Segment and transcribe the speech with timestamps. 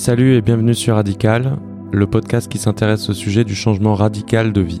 [0.00, 1.58] Salut et bienvenue sur Radical,
[1.92, 4.80] le podcast qui s'intéresse au sujet du changement radical de vie.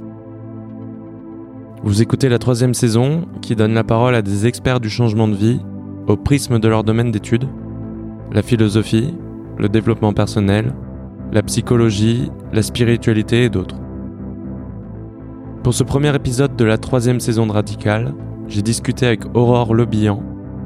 [1.82, 5.34] Vous écoutez la troisième saison qui donne la parole à des experts du changement de
[5.34, 5.60] vie
[6.06, 7.46] au prisme de leur domaine d'études,
[8.32, 9.14] la philosophie,
[9.58, 10.72] le développement personnel,
[11.32, 13.76] la psychologie, la spiritualité et d'autres.
[15.62, 18.14] Pour ce premier épisode de la troisième saison de Radical,
[18.48, 20.22] j'ai discuté avec Aurore Lebihan,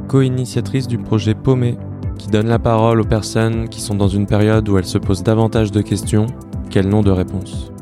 [0.07, 1.77] co-initiatrice du projet Paumé,
[2.19, 5.23] qui donne la parole aux personnes qui sont dans une période où elles se posent
[5.23, 6.27] davantage de questions
[6.71, 7.73] qu'elles n'ont de réponses.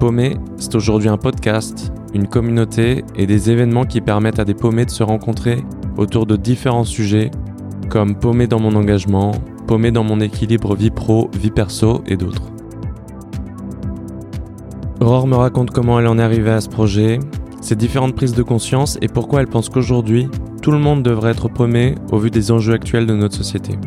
[0.00, 4.84] Paumé, c'est aujourd'hui un podcast, une communauté et des événements qui permettent à des paumés
[4.84, 5.64] de se rencontrer
[5.96, 7.30] autour de différents sujets,
[7.88, 9.32] comme paumé dans mon engagement,
[9.66, 12.42] paumé dans mon équilibre vie pro, vie perso et d'autres.
[15.00, 17.20] Aurore me raconte comment elle en est arrivée à ce projet,
[17.60, 20.28] ses différentes prises de conscience et pourquoi elle pense qu'aujourd'hui,
[20.64, 23.78] tout le monde devrait être paumé au vu des enjeux actuels de notre société.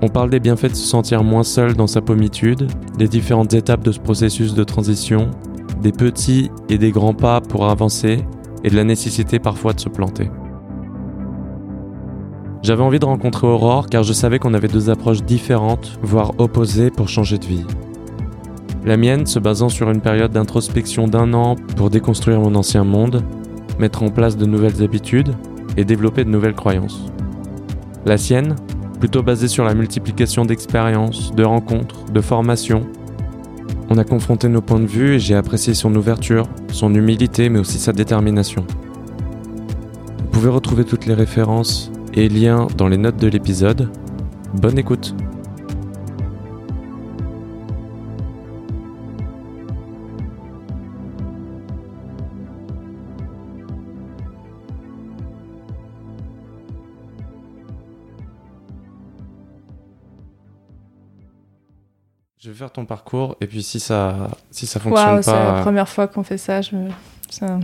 [0.00, 3.84] On parle des bienfaits de se sentir moins seul dans sa pommitude, des différentes étapes
[3.84, 5.30] de ce processus de transition,
[5.82, 8.24] des petits et des grands pas pour avancer
[8.64, 10.30] et de la nécessité parfois de se planter.
[12.62, 16.90] J'avais envie de rencontrer Aurore car je savais qu'on avait deux approches différentes, voire opposées
[16.90, 17.66] pour changer de vie.
[18.86, 23.22] La mienne se basant sur une période d'introspection d'un an pour déconstruire mon ancien monde,
[23.80, 25.34] mettre en place de nouvelles habitudes
[25.76, 27.06] et développer de nouvelles croyances.
[28.04, 28.54] La sienne,
[29.00, 32.86] plutôt basée sur la multiplication d'expériences, de rencontres, de formations.
[33.88, 37.58] On a confronté nos points de vue et j'ai apprécié son ouverture, son humilité mais
[37.58, 38.64] aussi sa détermination.
[40.18, 43.88] Vous pouvez retrouver toutes les références et liens dans les notes de l'épisode.
[44.54, 45.14] Bonne écoute
[62.42, 65.52] Je vais faire ton parcours et puis si ça si ça fonctionne Waouh, c'est la
[65.52, 66.62] pas, première fois qu'on fait ça.
[66.62, 66.88] Je me...
[67.28, 67.60] ça...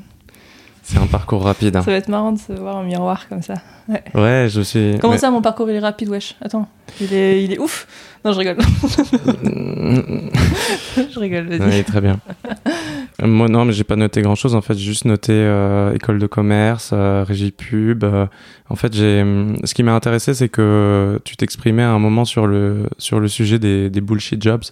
[0.83, 1.77] c'est un parcours rapide.
[1.77, 1.83] hein.
[1.83, 3.55] ça va être marrant de se voir en miroir comme ça.
[3.89, 4.05] Ouais.
[4.15, 4.99] Ouais, je suis.
[5.01, 6.37] Comment mais- ça, mon parcours il est rapide, wesh?
[6.43, 6.69] Attends,
[7.01, 7.87] il est, il est ouf?
[8.23, 8.59] Non, je rigole.
[11.11, 11.79] je rigole, vas-y.
[11.79, 12.21] Oui, très bien.
[13.23, 14.55] Euh, Moi, non, mais j'ai pas noté grand chose.
[14.55, 18.05] En fait, j'ai juste noté euh, école de commerce, euh, régie pub.
[18.05, 18.27] euh,
[18.69, 19.25] en fait, j'ai.
[19.65, 23.29] Ce qui m'a intéressé, c'est que tu t'exprimais à un moment sur le sur le
[23.29, 24.65] sujet des, des bullshit jobs.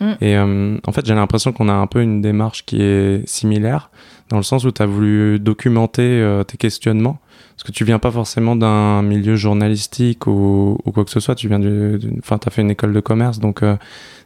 [0.00, 0.12] Mm.
[0.20, 3.90] Et euh, en fait, j'ai l'impression qu'on a un peu une démarche qui est similaire,
[4.28, 7.18] dans le sens où tu as voulu documenter euh, tes questionnements.
[7.58, 11.34] Parce que tu viens pas forcément d'un milieu journalistique ou, ou quoi que ce soit.
[11.34, 13.76] Tu viens du, d'une- enfin, t'as fait une école de commerce, donc euh,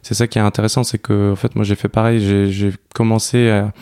[0.03, 2.19] c'est ça qui est intéressant, c'est que en fait, moi, j'ai fait pareil.
[2.51, 3.73] J'ai, commencé à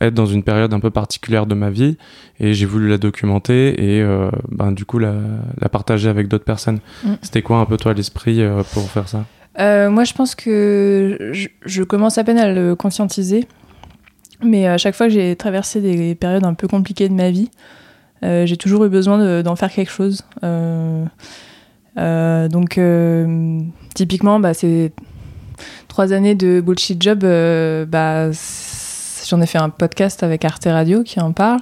[0.00, 1.96] être dans une période un peu particulière de ma vie
[2.40, 5.14] et j'ai voulu la documenter et euh, ben du coup la,
[5.60, 6.80] la partager avec d'autres personnes.
[7.04, 7.12] Mm.
[7.22, 9.26] C'était quoi un peu toi l'esprit euh, pour faire ça?
[9.60, 13.46] Euh, moi, je pense que je, je commence à peine à le conscientiser.
[14.42, 17.50] Mais à chaque fois que j'ai traversé des périodes un peu compliquées de ma vie,
[18.22, 20.22] j'ai toujours eu besoin de- d'en faire quelque chose.
[20.44, 21.04] Euh,
[21.98, 23.60] euh, donc, euh,
[23.94, 24.92] typiquement, bah, c'est
[25.88, 27.24] trois années de bullshit job.
[27.24, 28.30] euh, bah,
[29.28, 31.60] J'en ai fait un podcast avec Arte Radio qui en parle.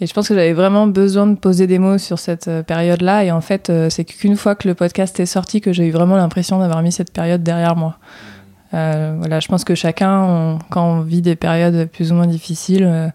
[0.00, 3.24] Et je pense que j'avais vraiment besoin de poser des mots sur cette euh, période-là.
[3.24, 5.90] Et en fait, euh, c'est qu'une fois que le podcast est sorti que j'ai eu
[5.90, 7.96] vraiment l'impression d'avoir mis cette période derrière moi.
[8.74, 12.84] Euh, voilà, je pense que chacun, quand on vit des périodes plus ou moins difficiles,
[12.84, 13.08] euh,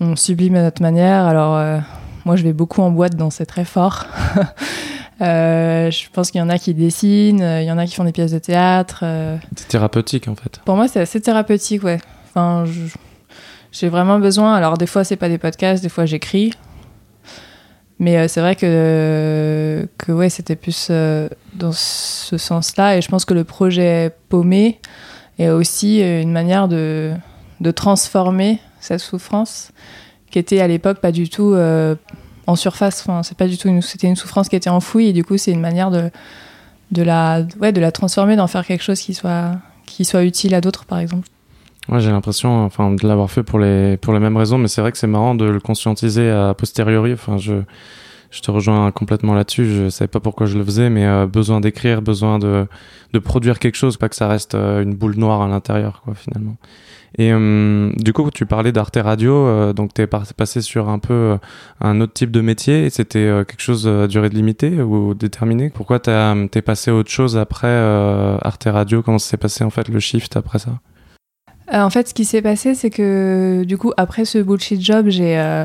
[0.00, 1.24] on sublime à notre manière.
[1.24, 1.78] Alors, euh,
[2.24, 4.06] moi, je vais beaucoup en boîte, c'est très fort.
[5.22, 7.94] Euh, je pense qu'il y en a qui dessinent, euh, il y en a qui
[7.94, 9.00] font des pièces de théâtre.
[9.02, 10.60] euh, C'est thérapeutique en fait.
[10.66, 11.98] pour moi, c'est assez thérapeutique, ouais.
[12.28, 12.64] Enfin,
[13.72, 14.54] j'ai vraiment besoin.
[14.54, 16.52] Alors, des fois, c'est pas des podcasts, des fois, j'écris.
[17.98, 20.90] Mais c'est vrai que, que ouais, c'était plus
[21.54, 22.98] dans ce sens-là.
[22.98, 24.80] Et je pense que le projet Paumé
[25.38, 27.14] est aussi une manière de,
[27.60, 29.72] de transformer cette souffrance
[30.30, 31.94] qui était à l'époque pas du tout euh,
[32.46, 33.04] en surface.
[33.06, 35.08] Enfin, c'est pas du tout c'était une souffrance qui était enfouie.
[35.08, 36.10] Et du coup, c'est une manière de,
[36.90, 39.52] de, la, ouais, de la transformer, d'en faire quelque chose qui soit,
[39.86, 41.28] qui soit utile à d'autres, par exemple.
[41.88, 44.80] Ouais, j'ai l'impression, enfin, de l'avoir fait pour les pour les mêmes raisons, mais c'est
[44.80, 47.12] vrai que c'est marrant de le conscientiser a posteriori.
[47.12, 47.62] Enfin, je
[48.32, 49.66] je te rejoins complètement là-dessus.
[49.66, 52.66] Je savais pas pourquoi je le faisais, mais euh, besoin d'écrire, besoin de
[53.12, 56.14] de produire quelque chose, pas que ça reste euh, une boule noire à l'intérieur, quoi,
[56.14, 56.56] finalement.
[57.18, 60.98] Et euh, du coup, tu parlais d'Arte Radio, euh, donc t'es par- passé sur un
[60.98, 61.36] peu euh,
[61.80, 62.84] un autre type de métier.
[62.86, 65.70] et C'était quelque chose à durée limitée ou déterminée?
[65.70, 67.68] Pourquoi t'as- t'es passé à autre chose après
[68.42, 69.02] Arte Radio?
[69.02, 70.72] Comment s'est passé en fait le shift après ça?
[71.72, 75.64] En fait, ce qui s'est passé, c'est que du coup, après ce bullshit job, j'ai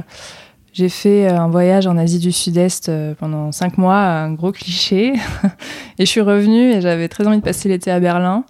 [0.74, 2.90] J'ai fait un voyage en Asie du Sud-Est
[3.20, 5.16] pendant cinq mois, un gros cliché.
[6.00, 8.46] et je suis revenue et j'avais très envie de passer l'été à Berlin.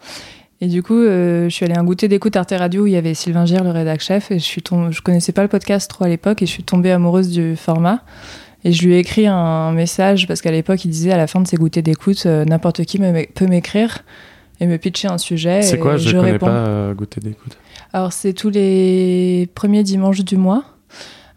[0.61, 2.95] Et du coup, je suis allée à un goûter d'écoute Arte Radio où il y
[2.95, 4.29] avait Sylvain Gire, le rédac chef.
[4.29, 4.61] Et je suis
[4.91, 8.03] je connaissais pas le podcast trop à l'époque et je suis tombée amoureuse du format.
[8.63, 11.41] Et je lui ai écrit un message parce qu'à l'époque, il disait à la fin
[11.41, 14.03] de ses goûters d'écoute, n'importe qui peut m'écrire
[14.61, 15.63] et me pitcher un sujet.
[15.63, 17.57] C'est quoi Je ne connais pas euh, Goûter d'écoute?
[17.91, 20.63] Alors, c'est tous les premiers dimanches du mois.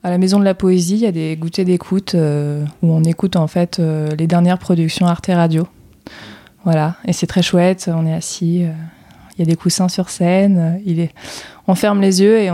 [0.02, 3.02] À la Maison de la Poésie, il y a des goûters d'écoute euh, où on
[3.02, 5.66] écoute en fait euh, les dernières productions Arte Radio.
[6.64, 7.90] Voilà, et c'est très chouette.
[7.92, 8.66] On est assis,
[9.36, 10.80] il y a des coussins sur scène.
[10.86, 11.10] est...
[11.66, 12.50] On ferme les yeux et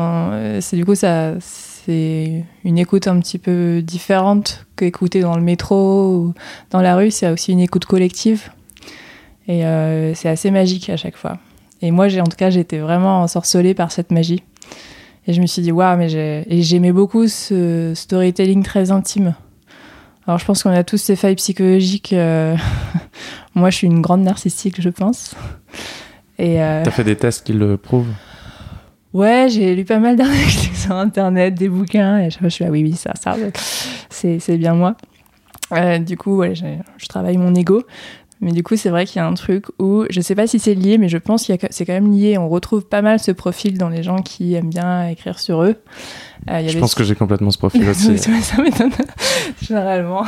[0.61, 6.15] c'est du coup ça, c'est une écoute un petit peu différente qu'écouter dans le métro
[6.15, 6.35] ou
[6.71, 7.11] dans la rue.
[7.11, 8.51] C'est aussi une écoute collective.
[9.49, 11.39] Et euh, c'est assez magique à chaque fois.
[11.83, 14.43] Et moi, j'ai en tout cas, j'étais vraiment ensorcelée par cette magie.
[15.27, 16.09] Et je me suis dit, waouh, mais
[16.63, 19.35] j'aimais beaucoup ce storytelling très intime.
[20.27, 22.13] Alors, je pense qu'on a tous ces failles psychologiques.
[22.13, 22.57] Euh,
[23.55, 25.35] moi, je suis une grande narcissique, je pense.
[26.41, 26.83] Et euh...
[26.83, 28.09] T'as fait des tests qui le prouvent
[29.13, 32.83] Ouais, j'ai lu pas mal d'articles sur Internet, des bouquins, et je suis là, oui,
[32.83, 33.37] oui, ça, ça,
[34.09, 34.97] c'est bien moi.
[35.73, 37.83] Euh, du coup, ouais, je travaille mon ego.
[38.43, 40.59] Mais du coup, c'est vrai qu'il y a un truc où, je sais pas si
[40.59, 42.39] c'est lié, mais je pense que c'est quand même lié.
[42.39, 45.77] On retrouve pas mal ce profil dans les gens qui aiment bien écrire sur eux.
[46.49, 48.17] Euh, je pense que j'ai complètement ce profil aussi.
[48.17, 48.93] ça m'étonne
[49.61, 50.25] généralement.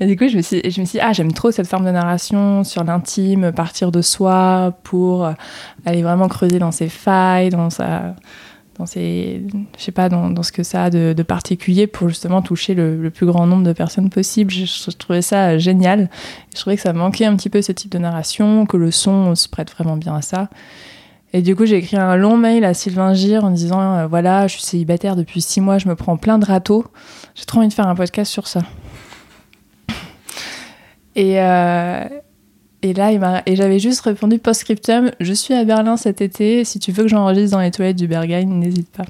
[0.00, 1.86] Et du coup, je me suis, je me suis dit, ah, j'aime trop cette forme
[1.86, 5.30] de narration sur l'intime, partir de soi pour
[5.86, 8.16] aller vraiment creuser dans ses failles, dans sa
[8.80, 13.10] dans je sais pas, dans, ce que ça a de, particulier pour justement toucher le,
[13.10, 14.50] plus grand nombre de personnes possible.
[14.50, 16.10] Je, trouvais ça génial.
[16.54, 19.34] Je trouvais que ça manquait un petit peu ce type de narration, que le son
[19.34, 20.48] se prête vraiment bien à ça.
[21.32, 24.48] Et du coup, j'ai écrit un long mail à Sylvain Gire en disant euh, voilà,
[24.48, 26.84] je suis célibataire depuis six mois, je me prends plein de râteaux.
[27.34, 28.62] J'ai trop envie de faire un podcast sur ça.
[31.14, 32.04] Et, euh,
[32.82, 36.64] et là, et j'avais juste répondu post-scriptum Je suis à Berlin cet été.
[36.64, 39.04] Si tu veux que j'enregistre dans les toilettes du Berghain, n'hésite pas.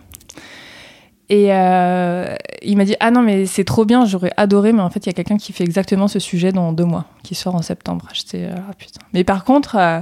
[1.28, 4.90] Et euh, il m'a dit Ah non, mais c'est trop bien, j'aurais adoré, mais en
[4.90, 7.54] fait, il y a quelqu'un qui fait exactement ce sujet dans deux mois, qui sort
[7.54, 8.08] en septembre.
[8.12, 9.00] J'étais Ah putain.
[9.12, 10.00] Mais par contre, euh,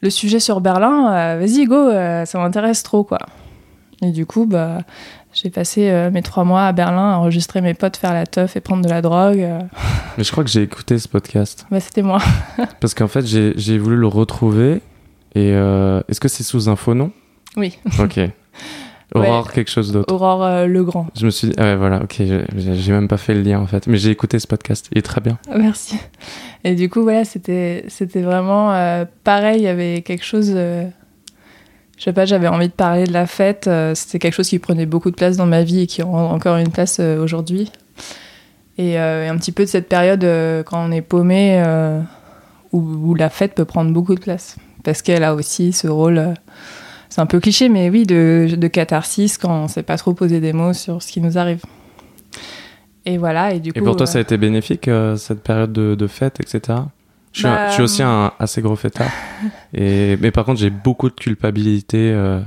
[0.00, 3.18] le sujet sur Berlin, euh, vas-y, go, ça m'intéresse trop, quoi.
[4.02, 4.82] Et du coup, bah,
[5.32, 8.56] j'ai passé euh, mes trois mois à Berlin à enregistrer mes potes, faire la teuf
[8.56, 9.40] et prendre de la drogue.
[9.40, 9.60] Euh.
[10.18, 11.66] Mais je crois que j'ai écouté ce podcast.
[11.70, 12.20] Bah, c'était moi.
[12.80, 14.80] Parce qu'en fait, j'ai voulu le retrouver.
[15.34, 17.10] Et euh, est-ce que c'est sous un faux nom?
[17.56, 17.78] Oui.
[17.98, 18.20] Ok.
[19.14, 20.12] Aurore, quelque chose d'autre.
[20.12, 21.06] Aurore Le Grand.
[21.14, 22.20] Je me suis dit, ah ouais, voilà, ok,
[22.56, 23.86] j'ai même pas fait le lien en fait.
[23.86, 25.38] Mais j'ai écouté ce podcast, il est très bien.
[25.56, 25.96] Merci.
[26.64, 27.84] Et du coup, voilà, c'était
[28.16, 30.54] vraiment pareil, il y avait quelque chose
[31.96, 33.66] je sais pas, j'avais envie de parler de la fête.
[33.68, 36.30] Euh, c'était quelque chose qui prenait beaucoup de place dans ma vie et qui rend
[36.30, 37.70] encore une place euh, aujourd'hui.
[38.76, 40.22] Et euh, un petit peu de cette période
[40.66, 41.64] quand on est paumé,
[42.72, 44.56] où, la fête peut prendre beaucoup de place.
[44.84, 46.34] Parce qu'elle a aussi ce rôle,
[47.08, 50.40] c'est un peu cliché, mais oui, de, de catharsis quand on sait pas trop poser
[50.40, 51.62] des mots sur ce qui nous arrive.
[53.06, 53.78] Et voilà, et du coup.
[53.78, 56.80] Et pour toi, ça a été bénéfique, cette période de, de fête, etc.
[57.36, 59.10] Je, suis, aussi un assez gros fêtard.
[59.74, 62.40] Et, mais par contre, j'ai beaucoup de culpabilité euh,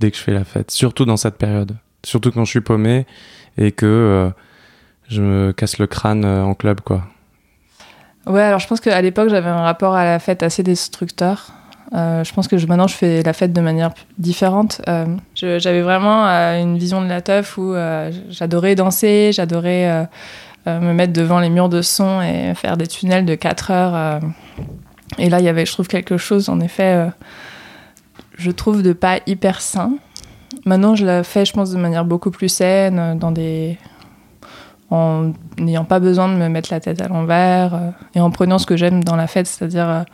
[0.00, 1.76] dès que je fais la fête, surtout dans cette période.
[2.04, 3.06] Surtout quand je suis paumé
[3.56, 4.30] et que euh,
[5.08, 7.04] je me casse le crâne euh, en club, quoi.
[8.26, 11.52] Ouais, alors je pense qu'à l'époque, j'avais un rapport à la fête assez destructeur.
[11.92, 14.80] je pense que maintenant, je fais la fête de manière différente.
[15.34, 17.74] j'avais vraiment une vision de la teuf où
[18.30, 20.08] j'adorais danser, j'adorais
[20.66, 24.20] me mettre devant les murs de son et faire des tunnels de 4 heures.
[24.58, 24.62] Euh.
[25.18, 27.10] Et là, il y avait, je trouve, quelque chose, en effet, euh,
[28.36, 29.92] je trouve, de pas hyper sain.
[30.64, 33.78] Maintenant, je la fais, je pense, de manière beaucoup plus saine, des
[34.90, 38.66] en n'ayant pas besoin de me mettre la tête à l'envers et en prenant ce
[38.66, 40.04] que j'aime dans la fête, c'est-à-dire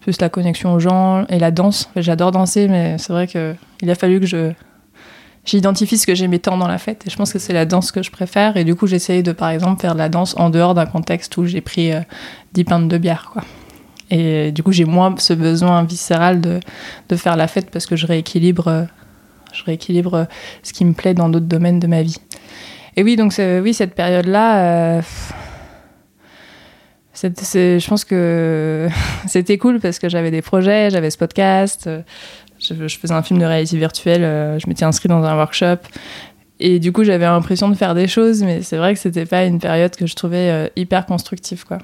[0.00, 1.90] plus la connexion aux gens et la danse.
[1.96, 4.52] J'adore danser, mais c'est vrai qu'il a fallu que je
[5.44, 7.92] j'identifie ce que j'aimais tant dans la fête et je pense que c'est la danse
[7.92, 10.50] que je préfère et du coup j'essaye de par exemple faire de la danse en
[10.50, 11.92] dehors d'un contexte où j'ai pris
[12.54, 13.42] 10 euh, pintes de bière quoi.
[14.10, 16.60] Et du coup j'ai moins ce besoin viscéral de,
[17.16, 18.82] faire la fête parce que je rééquilibre, euh,
[19.52, 20.24] je rééquilibre euh,
[20.62, 22.18] ce qui me plaît dans d'autres domaines de ma vie.
[22.96, 25.02] Et oui donc oui cette période là
[27.22, 28.88] je pense que
[29.26, 31.88] c'était cool parce que j'avais des projets, j'avais ce podcast,
[32.58, 35.78] je, faisais un film de réalité virtuelle, euh, je m'étais inscrite dans un workshop.
[36.58, 39.44] Et du coup, j'avais l'impression de faire des choses, mais c'est vrai que c'était pas
[39.44, 41.78] une période que je trouvais euh, hyper constructive, quoi.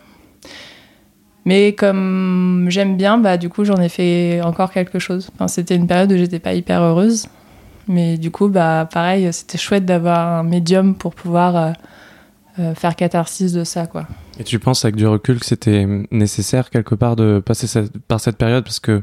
[1.45, 5.31] Mais comme j'aime bien, bah du coup, j'en ai fait encore quelque chose.
[5.35, 7.27] Enfin, c'était une période où j'étais pas hyper heureuse,
[7.89, 11.75] mais du coup, bah pareil, c'était chouette d'avoir un médium pour pouvoir
[12.59, 14.07] euh, faire catharsis de ça, quoi.
[14.39, 17.67] Et tu penses avec du recul que c'était nécessaire quelque part de passer
[18.09, 18.65] par cette période?
[18.65, 19.03] Parce que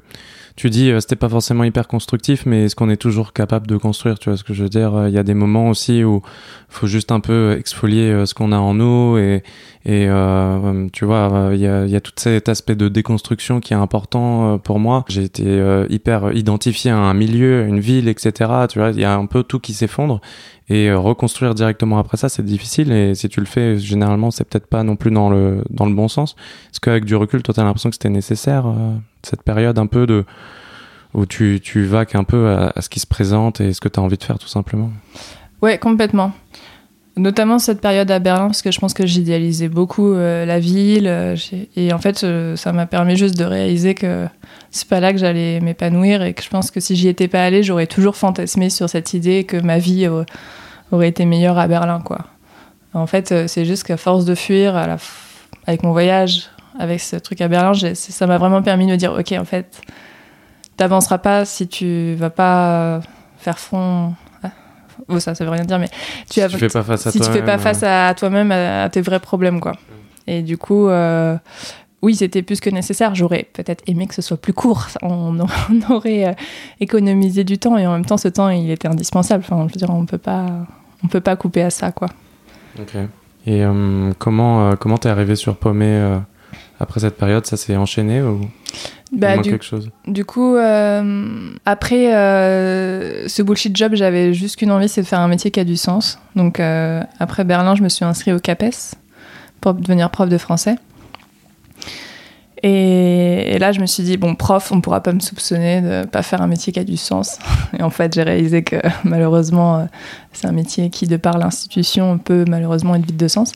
[0.59, 3.77] tu dis euh, c'était pas forcément hyper constructif, mais est-ce qu'on est toujours capable de
[3.77, 6.21] construire Tu vois ce que je veux dire Il y a des moments aussi où
[6.67, 9.41] faut juste un peu exfolier euh, ce qu'on a en nous et,
[9.85, 13.71] et euh, tu vois il y a, y a tout cet aspect de déconstruction qui
[13.71, 15.05] est important pour moi.
[15.07, 18.51] J'ai été hyper identifié à un milieu, une ville, etc.
[18.69, 20.19] Tu vois il y a un peu tout qui s'effondre
[20.67, 24.67] et reconstruire directement après ça c'est difficile et si tu le fais généralement c'est peut-être
[24.67, 26.35] pas non plus dans le dans le bon sens.
[26.73, 28.65] Est-ce qu'avec du recul toi t'as l'impression que c'était nécessaire
[29.23, 30.25] cette période un peu de
[31.13, 33.99] où tu, tu vaques un peu à, ce qui se présente et ce que tu
[33.99, 34.91] as envie de faire tout simplement.
[35.61, 36.31] Ouais, complètement.
[37.17, 41.07] Notamment cette période à Berlin, parce que je pense que j'idéalisais beaucoup euh, la ville.
[41.07, 41.35] Euh,
[41.75, 44.27] et en fait, euh, ça m'a permis juste de réaliser que
[44.71, 47.43] c'est pas là que j'allais m'épanouir et que je pense que si j'y étais pas
[47.43, 50.07] allée, j'aurais toujours fantasmé sur cette idée que ma vie
[50.91, 52.19] aurait été meilleure à Berlin, quoi.
[52.93, 54.75] En fait, c'est juste qu'à force de fuir
[55.67, 59.13] avec mon voyage, avec ce truc à Berlin, ça m'a vraiment permis de me dire,
[59.13, 59.81] ok, en fait,
[60.77, 63.01] t'avanceras pas si tu vas pas
[63.37, 64.13] faire fond.
[65.07, 65.89] Oh, ça, ça veut rien dire, mais
[66.29, 68.89] tu, si tu fais pas face à si tu fais pas face à toi-même, à,
[68.89, 69.73] tes vrais problèmes, quoi.
[70.27, 71.37] Et du coup, euh,
[72.01, 73.15] oui, c'était plus que nécessaire.
[73.15, 74.87] J'aurais peut-être aimé que ce soit plus court.
[75.01, 75.39] On,
[75.89, 76.33] aurait euh,
[76.79, 79.43] économisé du temps et en même temps, ce temps, il était indispensable.
[79.49, 80.45] Enfin, je veux dire, on peut pas,
[81.03, 82.09] on peut pas couper à ça, quoi.
[82.79, 82.95] Ok.
[83.47, 86.19] Et euh, comment, comment t'es arrivé sur Paumé
[86.79, 88.41] après cette période Ça s'est enchaîné ou
[89.11, 89.89] bah, du, quelque chose?
[90.07, 95.19] Du coup, euh, après euh, ce bullshit job, j'avais juste qu'une envie, c'est de faire
[95.19, 96.19] un métier qui a du sens.
[96.35, 98.95] Donc euh, après Berlin, je me suis inscrite au CAPES
[99.61, 100.75] pour devenir prof de français.
[102.61, 106.21] Et, là, je me suis dit, bon, prof, on pourra pas me soupçonner de pas
[106.21, 107.39] faire un métier qui a du sens.
[107.79, 109.87] Et en fait, j'ai réalisé que malheureusement,
[110.33, 113.53] c'est un métier qui, de par l'institution, peut malheureusement être vide de sens.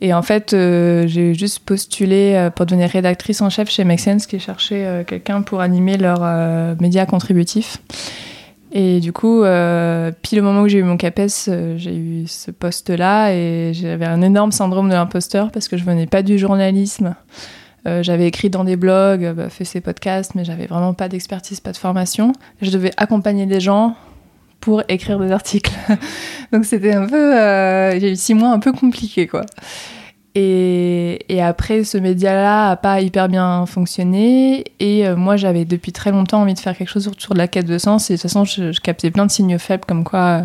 [0.00, 4.00] Et en fait, euh, j'ai juste postulé euh, pour devenir rédactrice en chef chez Make
[4.00, 6.20] Sense, qui cherchait euh, quelqu'un pour animer leur
[6.80, 7.78] média contributif.
[8.72, 9.42] Et du coup,
[10.22, 14.20] pile au moment où j'ai eu mon CAPES, j'ai eu ce poste-là et j'avais un
[14.20, 17.14] énorme syndrome de l'imposteur parce que je venais pas du journalisme.
[17.86, 21.72] j'avais écrit dans des blogs, bah, fait ces podcasts, mais j'avais vraiment pas d'expertise, pas
[21.72, 22.32] de formation.
[22.60, 23.96] Je devais accompagner des gens
[24.66, 25.70] pour écrire des articles.
[26.52, 29.46] Donc c'était un peu, euh, j'ai eu six mois un peu compliqués quoi.
[30.34, 34.64] Et, après, ce média-là a pas hyper bien fonctionné.
[34.80, 37.48] Et euh, moi, j'avais depuis très longtemps envie de faire quelque chose autour de la
[37.48, 38.10] quête de sens.
[38.10, 40.42] Et de toute façon, je, captais plein de signaux faibles comme quoi euh,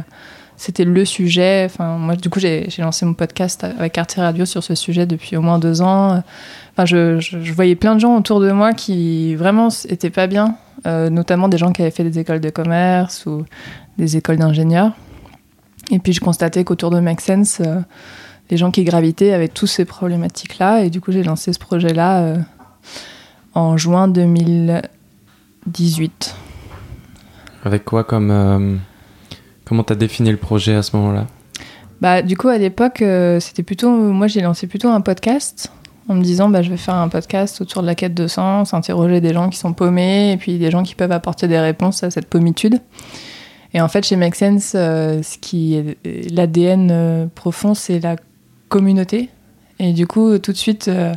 [0.55, 1.63] c'était le sujet.
[1.65, 5.35] Enfin, moi, du coup, j'ai lancé mon podcast avec Arte Radio sur ce sujet depuis
[5.35, 6.23] au moins deux ans.
[6.71, 10.55] Enfin, je, je, voyais plein de gens autour de moi qui vraiment étaient pas bien,
[10.85, 13.45] notamment des gens qui avaient fait des écoles de commerce ou
[14.01, 14.93] des écoles d'ingénieurs.
[15.91, 17.81] Et puis je constatais qu'autour de Make Sense, euh,
[18.49, 20.83] les gens qui gravitaient avaient tous ces problématiques-là.
[20.83, 22.37] Et du coup, j'ai lancé ce projet-là euh,
[23.53, 26.35] en juin 2018.
[27.63, 28.31] Avec quoi comme.
[28.31, 28.75] Euh,
[29.65, 31.27] comment tu as défini le projet à ce moment-là?
[32.01, 33.03] Bah, Du coup, à l'époque,
[33.39, 33.91] c'était plutôt.
[33.91, 35.71] Moi, j'ai lancé plutôt un podcast
[36.09, 38.73] en me disant bah, je vais faire un podcast autour de la quête de sens,
[38.73, 42.03] interroger des gens qui sont paumés et puis des gens qui peuvent apporter des réponses
[42.03, 42.81] à cette pommitude.
[43.73, 45.97] Et en fait, chez Make Sense, euh, ce qui est
[46.31, 48.15] l'ADN euh, profond, c'est la
[48.69, 49.29] communauté.
[49.79, 51.13] Et du coup, tout de suite, euh,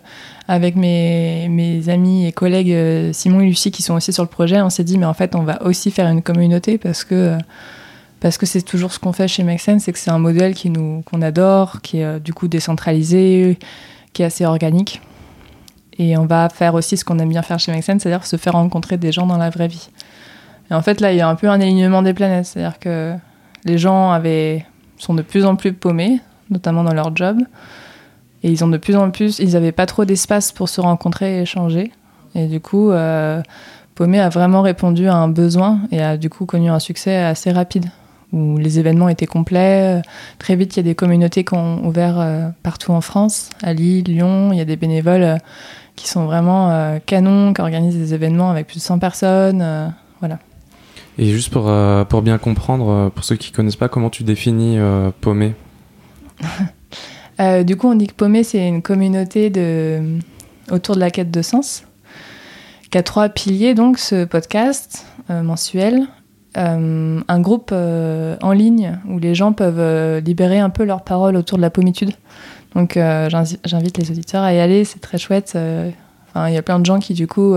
[0.49, 4.71] avec mes, amis et collègues Simon et Lucie qui sont aussi sur le projet, on
[4.71, 7.37] s'est dit, mais en fait, on va aussi faire une communauté parce que
[8.21, 10.55] parce que c'est toujours ce qu'on fait chez Make Sense, c'est que c'est un modèle
[11.05, 13.59] qu'on adore, qui est du coup décentralisé,
[14.15, 15.03] qui est assez organique.
[15.99, 18.37] Et on va faire aussi ce qu'on aime bien faire chez Make Sense, c'est-à-dire se
[18.37, 19.91] faire rencontrer des gens dans la vraie vie.
[20.71, 22.47] Et en fait, là, il y a un peu un alignement des planètes.
[22.47, 23.15] C'est-à-dire que
[23.65, 24.65] les gens avaient,
[24.99, 27.39] sont de plus en plus paumés, notamment dans leur job.
[28.43, 31.39] Et ils ont de plus en plus, ils n'avaient pas trop d'espace pour se rencontrer
[31.39, 31.93] et échanger.
[32.35, 33.41] Et du coup, euh,
[33.95, 37.53] Paumé a vraiment répondu à un besoin et a du coup connu un succès assez
[37.53, 37.87] rapide,
[38.33, 40.03] où les événements étaient complets.
[40.39, 43.73] Très vite, il y a des communautés qui ont ouvert euh, partout en France, à
[43.73, 44.51] Lille, Lyon.
[44.53, 45.37] Il y a des bénévoles euh,
[45.95, 49.93] qui sont vraiment euh, canons, qui organisent des événements avec plus de 100 personnes.
[50.19, 50.39] voilà.
[51.19, 54.11] Et juste pour, euh, pour bien comprendre, euh, pour ceux qui ne connaissent pas, comment
[54.11, 55.55] tu définis euh, Paumé
[57.65, 60.19] Du coup, on dit que Paumé, c'est une communauté de,
[60.71, 61.85] autour de la quête de sens,
[62.91, 66.07] qui a trois piliers, donc ce podcast mensuel,
[66.55, 71.63] un groupe en ligne où les gens peuvent libérer un peu leurs paroles autour de
[71.63, 72.13] la pommitude.
[72.77, 75.59] Donc j'invite les auditeurs à y aller, c'est très chouette.
[76.37, 77.57] Il y a plein de gens qui, du coup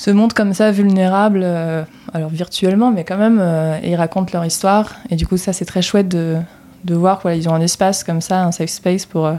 [0.00, 4.30] se montrent comme ça vulnérables, euh, alors virtuellement, mais quand même, euh, et ils racontent
[4.32, 4.94] leur histoire.
[5.10, 6.38] Et du coup, ça, c'est très chouette de,
[6.84, 9.30] de voir qu'ils ont un espace comme ça, un safe space pour,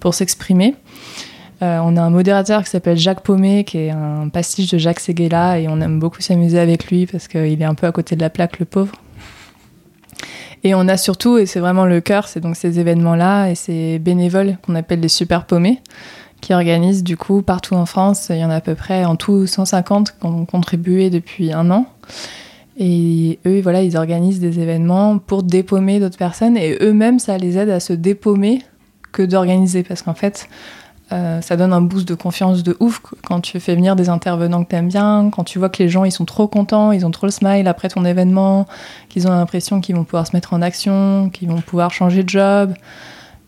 [0.00, 0.74] pour s'exprimer.
[1.62, 5.58] on a un modérateur qui s'appelle Jacques Paumet, qui est un pastiche de Jacques Seguela,
[5.58, 8.20] et on aime beaucoup s'amuser avec lui parce qu'il est un peu à côté de
[8.20, 8.92] la plaque, le pauvre.
[10.62, 13.98] Et on a surtout, et c'est vraiment le cœur, c'est donc ces événements-là et ces
[13.98, 15.80] bénévoles qu'on appelle les super paumés,
[16.42, 18.26] qui organisent du coup partout en France.
[18.28, 21.70] Il y en a à peu près en tout 150 qui ont contribué depuis un
[21.70, 21.86] an.
[22.76, 27.56] Et eux, voilà, ils organisent des événements pour dépaumer d'autres personnes et eux-mêmes, ça les
[27.56, 28.62] aide à se dépaumer
[29.12, 30.48] que d'organiser parce qu'en fait,
[31.12, 34.64] euh, ça donne un boost de confiance de ouf quand tu fais venir des intervenants
[34.64, 37.04] que tu aimes bien, quand tu vois que les gens ils sont trop contents, ils
[37.04, 38.66] ont trop le smile après ton événement,
[39.10, 42.28] qu'ils ont l'impression qu'ils vont pouvoir se mettre en action, qu'ils vont pouvoir changer de
[42.28, 42.72] job.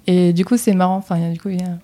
[0.07, 0.97] Et du coup, c'est marrant.
[0.97, 1.79] Enfin, du coup, il y a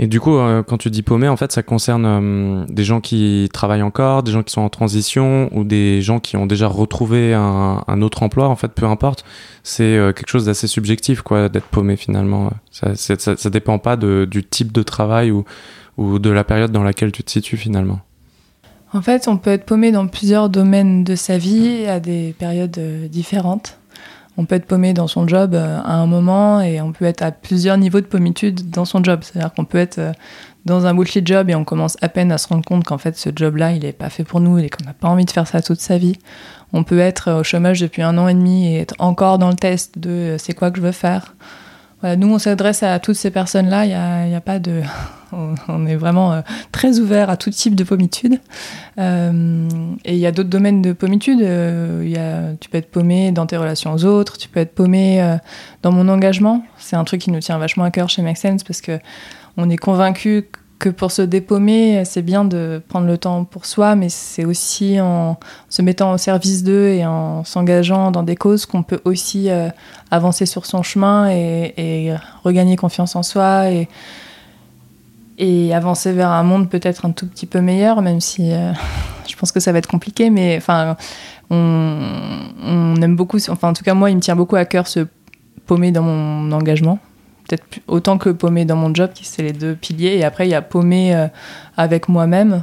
[0.00, 3.00] et du coup, euh, quand tu dis paumé, en fait, ça concerne euh, des gens
[3.00, 6.68] qui travaillent encore, des gens qui sont en transition ou des gens qui ont déjà
[6.68, 9.24] retrouvé un, autre emploi, en fait, peu importe.
[9.64, 12.50] C'est euh, quelque chose d'assez subjectif, quoi, d'être paumé finalement.
[12.70, 17.24] Ça, ça, dépend pas du type de travail ou de la période dans laquelle tu
[17.24, 17.98] te situes finalement.
[18.92, 22.80] En fait, on peut être paumé dans plusieurs domaines de sa vie à des périodes
[23.10, 23.77] différentes
[24.38, 27.22] on peut être paumé dans son job euh, à un moment et on peut être
[27.22, 29.20] à plusieurs niveaux de pommitude dans son job.
[29.22, 30.12] C'est-à-dire qu'on peut être euh,
[30.64, 33.16] dans un bullshit job et on commence à peine à se rendre compte qu'en fait
[33.16, 35.48] ce job-là, il n'est pas fait pour nous et qu'on n'a pas envie de faire
[35.48, 36.16] ça toute sa vie.
[36.72, 39.56] On peut être au chômage depuis un an et demi et être encore dans le
[39.56, 41.34] test de euh, c'est quoi que je veux faire
[42.02, 43.84] nous, on s'adresse à toutes ces personnes-là.
[43.84, 44.82] Il n'y a, pas de.
[45.68, 46.40] On, est vraiment euh,
[46.72, 48.40] très ouvert à tout type de pommitude.
[48.98, 49.68] Euh,
[50.06, 51.42] et il y a d'autres domaines de pommitude.
[51.42, 54.38] Euh, y a, tu peux être paumé dans tes relations aux autres.
[54.38, 55.36] Tu peux être paumé
[55.82, 56.64] dans mon engagement.
[56.78, 58.98] C'est un truc qui nous tient vachement à cœur chez Make parce que
[59.58, 60.48] on est convaincu
[60.78, 65.00] que pour se dépaumer, c'est bien de prendre le temps pour soi, mais c'est aussi
[65.00, 69.50] en se mettant au service d'eux et en s'engageant dans des causes qu'on peut aussi
[69.50, 69.68] euh,
[70.10, 73.88] avancer sur son chemin et, regagner confiance en soi et,
[75.72, 78.72] avancer vers un monde peut-être un tout petit peu meilleur, même si euh,
[79.28, 80.96] je pense que ça va être compliqué, mais enfin,
[81.50, 81.98] on,
[82.64, 85.06] on aime beaucoup, enfin en tout cas moi, il me tient beaucoup à cœur ce
[85.66, 86.98] paumer dans mon engagement
[87.48, 90.16] peut-être autant que paumé dans mon job, qui c'est les deux piliers.
[90.16, 91.26] Et après, il y a paumé euh,
[91.76, 92.62] avec moi-même.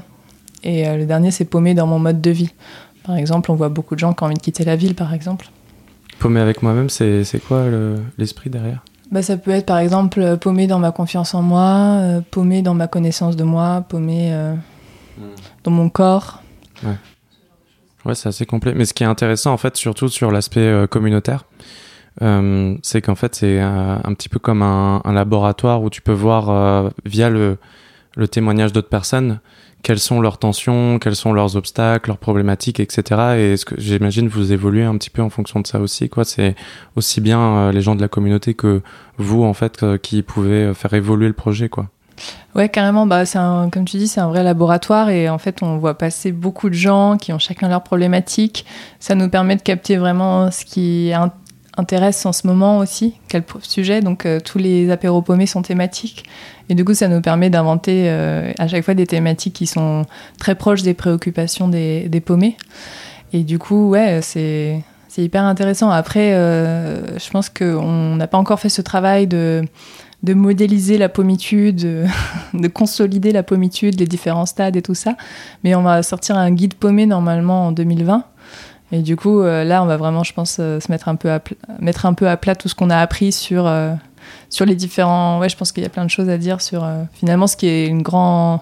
[0.64, 2.52] Et euh, le dernier, c'est paumé dans mon mode de vie.
[3.04, 5.14] Par exemple, on voit beaucoup de gens qui ont envie de quitter la ville, par
[5.14, 5.48] exemple.
[6.20, 7.66] Paumé avec moi-même, c'est quoi
[8.18, 8.84] l'esprit derrière?
[9.12, 12.74] Bah, Ça peut être, par exemple, euh, paumé dans ma confiance en moi, paumé dans
[12.74, 14.32] ma connaissance de moi, paumé
[15.18, 15.24] hmm.
[15.64, 16.42] dans mon corps.
[16.84, 16.96] Ouais.
[18.06, 18.74] Ouais, c'est assez complet.
[18.76, 21.46] Mais ce qui est intéressant, en fait, surtout sur l'aspect communautaire,
[22.22, 26.50] euh, c'est qu'en fait c'est un, petit peu comme un, laboratoire où tu peux voir
[26.50, 27.58] euh, via le,
[28.32, 29.40] témoignage d'autres personnes
[29.84, 33.04] quelles sont leurs tensions, quels sont leurs obstacles, leurs problématiques, etc.
[33.38, 36.26] Et ce que j'imagine vous évoluez un petit peu en fonction de ça aussi, quoi.
[36.26, 36.56] C'est
[36.96, 38.82] aussi bien euh, les gens de la communauté que
[39.20, 41.90] vous, en fait, qui pouvez faire évoluer le projet, quoi.
[42.56, 43.06] Ouais, carrément.
[43.06, 46.32] Bah, c'est comme tu dis, c'est un vrai laboratoire et en fait, on voit passer
[46.32, 48.66] beaucoup de gens qui ont chacun leurs problématiques.
[49.00, 51.14] Ça nous permet de capter vraiment ce qui est
[51.78, 54.02] intéresse en ce moment aussi, quel sujet.
[54.02, 56.26] Donc euh, tous les apéros paumés sont thématiques.
[56.70, 60.06] Et du coup, ça nous permet d'inventer euh, à chaque fois des thématiques qui sont
[60.40, 62.58] très proches des préoccupations des, des paumés.
[63.34, 64.84] Et du coup, ouais, c'est
[65.18, 65.90] hyper intéressant.
[65.90, 69.64] Après, euh, je pense qu'on n'a pas encore fait ce travail de,
[70.24, 72.06] de modéliser la pommitude, de,
[72.54, 75.16] de consolider la pommitude, les différents stades et tout ça.
[75.64, 78.24] Mais on va sortir un guide paumé normalement en 2020
[78.92, 81.32] et du coup, euh, là, on va vraiment, je pense, euh, se mettre un peu
[81.32, 83.94] à plat, mettre un peu à plat tout ce qu'on a appris sur, euh,
[84.50, 85.40] sur les différents.
[85.40, 87.68] Ouais, je pense qu'il y a plein de choses à dire sur finalement ce qui
[87.68, 88.60] est une grande.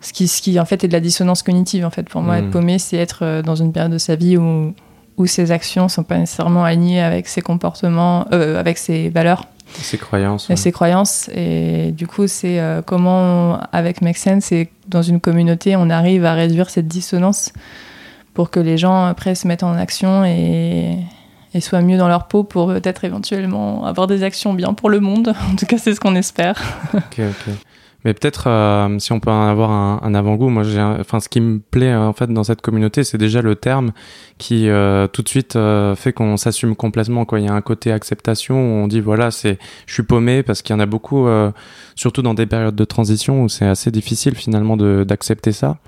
[0.00, 1.86] Ce qui, ce qui, en fait, est de la dissonance cognitive.
[1.86, 2.50] En fait, pour moi, être mmh.
[2.50, 4.74] paumé, c'est être dans une période de sa vie où,
[5.16, 9.46] où ses actions sont pas nécessairement alignées avec ses comportements, avec ses valeurs.
[9.72, 10.50] Ses croyances.
[10.50, 11.30] Et ses croyances.
[11.34, 16.34] Et du coup, c'est comment, avec Make Sense et dans une communauté, on arrive à
[16.34, 17.50] réduire cette dissonance
[18.34, 20.98] pour que les gens après se mettent en action et,
[21.60, 25.34] soient mieux dans leur peau pour peut-être éventuellement avoir des actions bien pour le monde.
[25.52, 26.60] En tout cas, c'est ce qu'on espère.
[26.92, 27.54] Ok, ok.
[28.04, 31.40] Mais peut-être euh, si on peut en avoir un, avant-goût, moi, j'ai, enfin, ce qui
[31.40, 33.92] me plaît euh, en fait dans cette communauté, c'est déjà le terme
[34.36, 35.58] qui euh, tout de suite
[35.96, 37.24] fait qu'on s'assume complètement.
[37.24, 40.42] Quoi, il y a un côté acceptation où on dit voilà, c'est, je suis paumé
[40.42, 41.26] parce qu'il y en a beaucoup,
[41.94, 45.78] surtout dans des périodes de transition où c'est assez difficile finalement de, d'accepter ça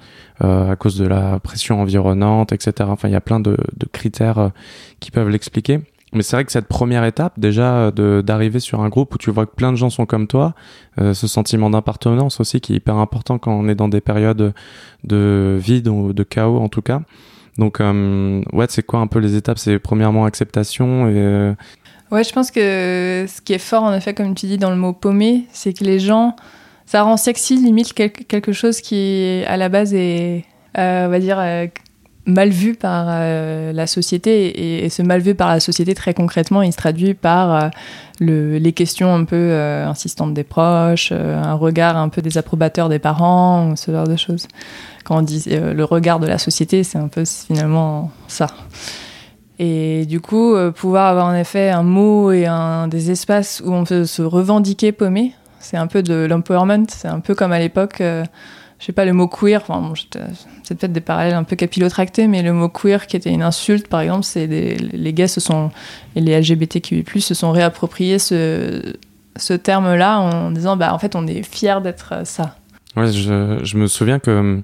[0.41, 2.73] à cause de la pression environnante, etc.
[2.91, 4.51] Enfin, il y a plein de, de critères
[5.01, 5.81] qui peuvent l'expliquer.
[6.17, 9.45] Mais c'est vrai que cette première étape, déjà, d'arriver sur un groupe où tu vois
[9.45, 10.55] que plein de gens sont comme toi,
[10.99, 14.55] euh, ce sentiment d'appartenance aussi qui est hyper important quand on est dans des périodes
[15.05, 17.03] de vide ou de chaos en tout cas.
[17.59, 19.59] Donc, euh, ouais, c'est quoi un peu les étapes?
[19.59, 21.15] C'est premièrement acceptation et.
[21.17, 21.55] Euh,
[22.13, 24.77] Ouais, je pense que ce qui est fort, en effet, comme tu dis dans le
[24.77, 26.37] mot paumé, c'est que les gens,
[26.85, 30.45] ça rend sexy limite quelque chose qui, à la base, est,
[30.77, 31.41] on va dire,
[32.27, 34.85] mal vu par euh, la société.
[34.85, 37.71] Et, ce mal vu par la société, très concrètement, il se traduit par
[38.21, 43.77] le, les questions un peu insistantes des proches, un regard un peu désapprobateur des parents,
[43.77, 44.47] ce genre de choses.
[45.05, 48.49] Quand on dit le regard de la société, c'est un peu finalement ça.
[49.59, 52.47] Et du coup, euh, pouvoir avoir en effet un mot et
[52.89, 56.87] des espaces où on peut se revendiquer paumé, c'est un peu de l'empowerment.
[56.89, 58.25] C'est un peu comme à l'époque, euh,
[58.79, 59.62] je sais pas, le mot queer.
[59.67, 59.93] Enfin,
[60.62, 63.89] c'est peut-être des parallèles un peu capillotractés, mais le mot queer qui était une insulte,
[63.89, 65.71] par exemple, c'est les gays se sont,
[66.15, 68.95] et les LGBTQI+, se sont réappropriés ce,
[69.37, 72.57] ce terme-là en disant, bah, en fait, on est fiers d'être ça.
[72.97, 74.62] Ouais, je, je me souviens que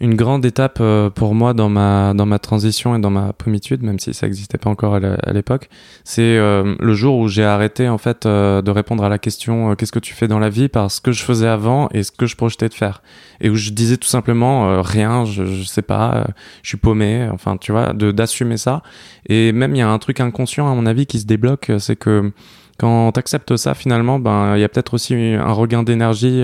[0.00, 3.82] une grande étape euh, pour moi dans ma dans ma transition et dans ma pommitude,
[3.82, 5.68] même si ça n'existait pas encore à l'époque,
[6.04, 9.74] c'est euh, le jour où j'ai arrêté en fait euh, de répondre à la question
[9.74, 12.12] qu'est-ce que tu fais dans la vie par ce que je faisais avant et ce
[12.12, 13.02] que je projetais de faire.
[13.42, 16.26] Et où je disais tout simplement rien, je, je sais pas,
[16.62, 18.82] je suis paumé, enfin tu vois, de d'assumer ça.
[19.28, 21.96] Et même il y a un truc inconscient à mon avis qui se débloque, c'est
[21.96, 22.32] que
[22.78, 26.42] quand t'acceptes ça finalement, ben il y a peut-être aussi un regain d'énergie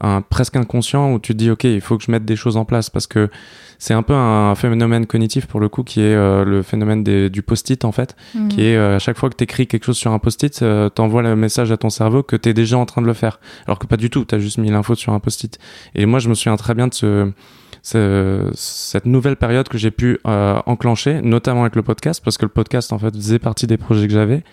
[0.00, 2.56] un, presque inconscient où tu te dis ok il faut que je mette des choses
[2.56, 3.28] en place parce que
[3.78, 7.42] c'est un peu un phénomène cognitif pour le coup qui est euh, le phénomène du
[7.42, 8.48] post-it en fait mhm.
[8.48, 10.88] qui est euh, à chaque fois que tu écris quelque chose sur un post-it euh,
[10.88, 13.40] t'envoies le message à ton cerveau que tu es déjà en train de le faire
[13.66, 15.58] alors que pas du tout tu as juste mis l'info sur un post-it
[15.94, 17.32] et moi je me souviens très bien de ce
[17.82, 22.50] cette nouvelle période que j'ai pu euh, enclencher, notamment avec le podcast, parce que le
[22.50, 24.44] podcast en fait faisait partie des projets que j'avais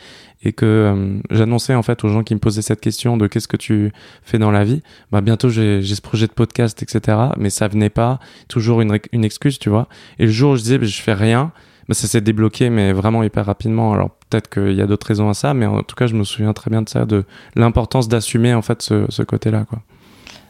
[0.44, 3.48] et que euh, j'annonçais en fait aux gens qui me posaient cette question de qu'est-ce
[3.48, 3.92] que tu
[4.24, 4.82] fais dans la vie.
[5.12, 7.18] Bah bientôt j'ai ce projet de podcast, etc.
[7.38, 9.88] Mais ça venait pas, toujours une, excuse, tu vois.
[10.20, 11.52] Et le jour où je disais je fais rien,
[11.88, 13.94] bah, ça s'est débloqué, mais vraiment hyper rapidement.
[13.94, 16.24] Alors peut-être qu'il y a d'autres raisons à ça, mais en tout cas je me
[16.24, 19.82] souviens très bien de ça, de l'importance d'assumer en fait ce, ce côté-là, quoi.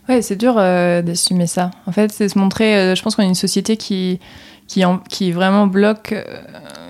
[0.09, 1.71] Ouais, c'est dur euh, d'assumer ça.
[1.85, 2.77] En fait, c'est se montrer.
[2.77, 4.19] Euh, je pense qu'on est une société qui,
[4.67, 6.23] qui, qui vraiment bloque euh,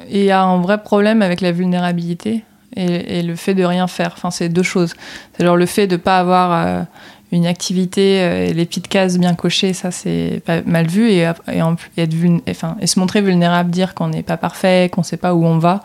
[0.09, 2.43] et a un vrai problème avec la vulnérabilité
[2.75, 4.13] et, le fait de rien faire.
[4.15, 4.93] Enfin, c'est deux choses.
[5.33, 6.85] C'est genre le fait de ne pas avoir
[7.31, 8.17] une activité
[8.49, 11.09] et les petites cases bien cochées, ça c'est mal vu.
[11.09, 11.59] Et, et,
[11.97, 12.15] être
[12.47, 15.43] enfin, et se montrer vulnérable, dire qu'on n'est pas parfait, qu'on ne sait pas où
[15.43, 15.81] on va.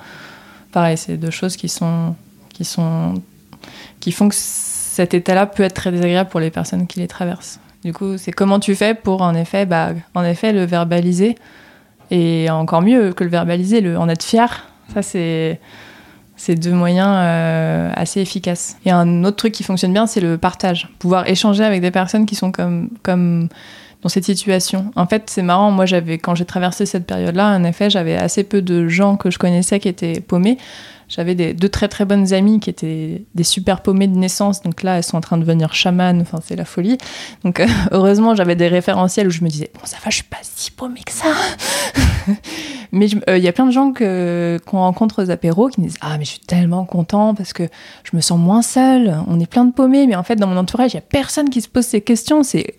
[0.71, 2.15] Pareil, c'est deux choses qui sont.
[2.53, 3.15] Qui sont
[4.01, 4.35] qui font que
[4.93, 7.61] cet état-là peut être très désagréable pour les personnes qui les traversent.
[7.83, 11.35] Du coup, c'est comment tu fais pour, en effet, bah, en effet, le verbaliser
[12.11, 14.69] et encore mieux que le verbaliser, le, en être fier.
[14.93, 15.59] Ça, c'est
[16.37, 18.77] c'est deux moyens euh, assez efficaces.
[18.85, 20.91] Et un autre truc qui fonctionne bien, c'est le partage.
[20.99, 23.49] Pouvoir échanger avec des personnes qui sont comme, comme
[24.03, 24.91] dans cette situation.
[24.97, 28.45] En fait, c'est marrant, moi, j'avais, quand j'ai traversé cette période-là, en effet, j'avais assez
[28.45, 30.59] peu de gens que je connaissais qui étaient paumés.
[31.09, 34.63] J'avais des, deux très très bonnes amies qui étaient des super paumées de naissance.
[34.63, 36.23] Donc là, elles sont en train de devenir chamanes.
[36.23, 36.97] Enfin, c'est la folie.
[37.45, 40.25] Donc euh, heureusement, j'avais des référentiels où je me disais, bon, ça va, je suis
[40.25, 41.29] pas si paumée que ça.
[42.93, 45.99] mais euh, il y a plein de gens qu'on rencontre aux apéros qui me disent,
[46.01, 47.65] ah, mais je suis tellement content parce que
[48.05, 49.15] je me sens moins seule.
[49.27, 50.07] On est plein de paumés.
[50.07, 52.43] Mais en fait, dans mon entourage, il y a personne qui se pose ces questions.
[52.43, 52.75] C'est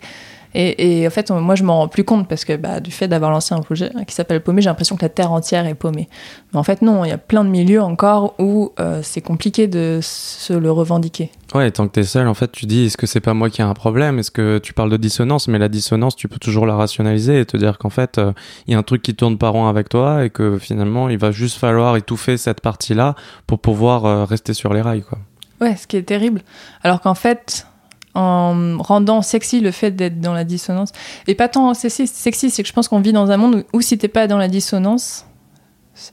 [0.54, 3.32] et, en fait, moi, je m'en rends plus compte parce que bah, du fait d'avoir
[3.32, 6.08] lancé un projet qui s'appelle Paumé, j'ai l'impression que la terre entière est paumée.
[6.52, 9.66] Mais en fait, non, il y a plein de milieux encore où euh, c'est compliqué
[9.66, 11.30] de se le revendiquer.
[11.54, 13.50] Ouais, tant que tu es seul, en fait, tu dis est-ce que c'est pas moi
[13.50, 14.18] qui ai un problème?
[14.18, 15.48] Est-ce que tu parles de dissonance?
[15.48, 18.32] Mais la dissonance, tu peux toujours la rationaliser et te dire qu'en fait, euh,
[18.66, 21.18] il y a un truc qui tourne pas rond avec toi et que finalement, il
[21.18, 25.18] va juste falloir étouffer cette partie-là pour pouvoir euh, rester sur les rails, quoi.
[25.60, 26.42] Ouais, ce qui est terrible.
[26.82, 27.66] Alors qu'en fait,
[28.14, 30.92] en rendant sexy le fait d'être dans la dissonance.
[31.26, 33.80] Et pas tant sexy, sexy c'est que je pense qu'on vit dans un monde où,
[33.80, 35.26] si t'es pas dans la dissonance,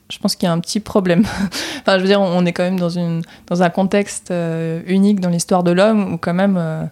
[0.09, 1.23] je pense qu'il y a un petit problème.
[1.81, 5.63] enfin, je veux dire, on est quand même dans un contexte euh, unique dans l'histoire
[5.63, 6.57] de l'homme où quand même...
[6.57, 6.83] Euh,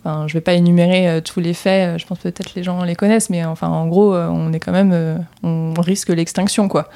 [0.00, 2.94] enfin, je vais pas énumérer euh, tous les faits, je pense peut-être les gens les
[2.94, 5.24] connaissent, mais enfin, en gros, on est quand même...
[5.42, 6.88] on risque l'extinction, quoi.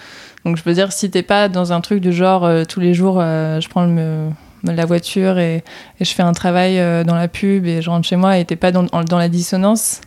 [0.44, 3.20] Donc je veux dire, si t'es pas dans un truc du genre, tous les jours,
[3.20, 4.30] je prends le
[4.64, 5.64] la voiture et,
[6.00, 8.56] je fais un travail euh, dans la pub et je rentre chez moi et t'es
[8.56, 10.00] pas dans, dans, la dissonance,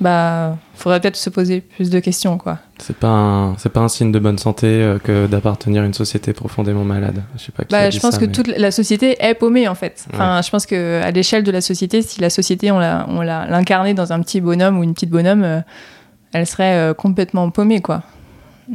[0.00, 2.58] bah, faudrait peut-être se poser plus de questions, quoi.
[2.78, 6.32] C'est pas c'est pas un signe de bonne santé euh, que d'appartenir à une société
[6.32, 7.22] profondément malade.
[7.36, 7.64] Je sais pas.
[7.64, 10.06] Qui bah, je pense que toute la société est paumée en fait.
[10.12, 13.20] Enfin, je pense que à l'échelle de la société, si la société on l'a on
[13.20, 15.60] l'a l'incarnait dans un petit bonhomme ou une petite bonhomme, euh,
[16.32, 18.02] elle serait complètement paumée, quoi.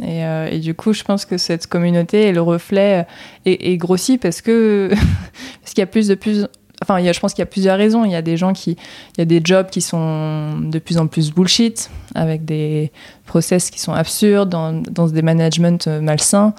[0.02, 3.08] Euh, et, du coup, je pense que cette communauté est le reflet
[3.45, 4.89] et, grossit parce que
[5.62, 6.45] parce qu'il y a plus de plus.
[6.82, 8.06] Enfin, je pense qu'il y a plusieurs raisons.
[8.06, 10.97] Il y a des gens qui, il y a des jobs qui sont de plus
[10.97, 12.91] en plus bullshit, avec des
[13.25, 16.54] process qui sont absurdes, dans, des managements malsains.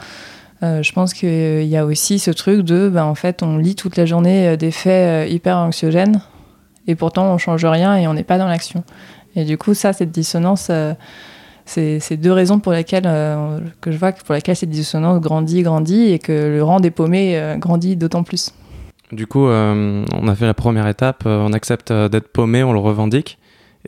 [0.60, 3.96] je pense qu'il y a aussi ce truc de, ben, en fait, on lit toute
[3.96, 6.20] la journée des faits hyper anxiogènes
[6.86, 8.84] et pourtant on change rien et on n'est pas dans l'action.
[9.36, 10.70] Et du coup, ça, cette dissonance,
[11.70, 13.08] c'est deux raisons pour lesquelles
[13.80, 17.56] que je vois pour lesquelles cette dissonance grandit, grandit et que le rang des paumés
[17.58, 18.52] grandit d'autant plus.
[19.12, 22.62] Du coup, euh, on a fait la première étape, euh, on accepte euh, d'être paumé,
[22.62, 23.38] on le revendique.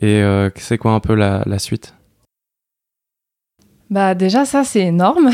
[0.01, 0.23] Et
[0.55, 1.93] c'est quoi un peu la, suite?
[3.91, 5.29] Bah déjà ça c'est énorme.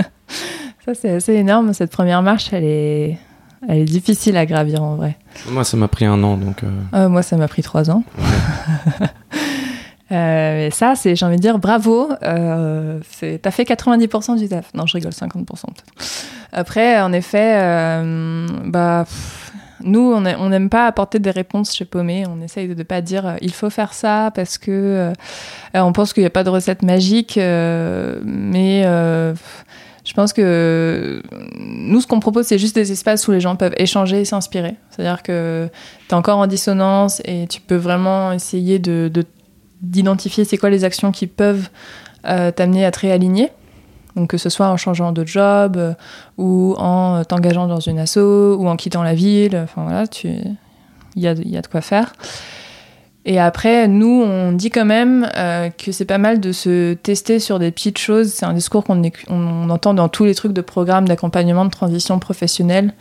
[0.86, 1.74] ça c'est assez énorme.
[1.74, 3.18] Cette première marche elle est,
[3.68, 5.18] elle est difficile à gravir en vrai.
[5.50, 6.62] Moi ça m'a pris un an donc.
[6.94, 8.04] moi ça m'a pris trois ans.
[10.12, 12.10] Euh, ça, c'est, j'ai envie de dire, bravo.
[12.22, 13.00] Euh,
[13.42, 14.72] t'as fait 90% du taf.
[14.74, 15.84] Non, je rigole, 50% peut-être.
[16.52, 19.06] Après, en effet, euh, bah,
[19.82, 22.24] nous, on n'aime pas apporter des réponses chez Paumé.
[22.28, 25.12] On essaye de ne pas dire il faut faire ça parce que
[25.74, 27.36] on pense qu'il n'y a pas de recette magique.
[27.36, 28.84] mais
[30.04, 31.22] je pense que
[31.58, 34.76] nous, ce qu'on propose, c'est juste des espaces où les gens peuvent échanger et s'inspirer.
[34.90, 35.68] C'est-à-dire que
[36.08, 39.24] tu es encore en dissonance et tu peux vraiment essayer de, de
[39.84, 41.68] d'identifier c'est quoi les actions qui peuvent
[42.26, 43.50] euh, t'amener à te réaligner.
[44.16, 45.92] Donc que ce soit en changeant de job euh,
[46.38, 49.56] ou en euh, t'engageant dans une asso ou en quittant la ville.
[49.56, 50.56] Enfin voilà, il
[51.16, 52.12] y a, y a, de quoi faire.
[53.26, 55.26] Et après, nous, on dit quand même
[55.78, 58.28] que c'est pas mal de se tester sur des petites choses.
[58.28, 62.18] C'est un discours qu'on on entend dans tous les trucs de programme d'accompagnement de transition
[62.18, 62.92] professionnelle.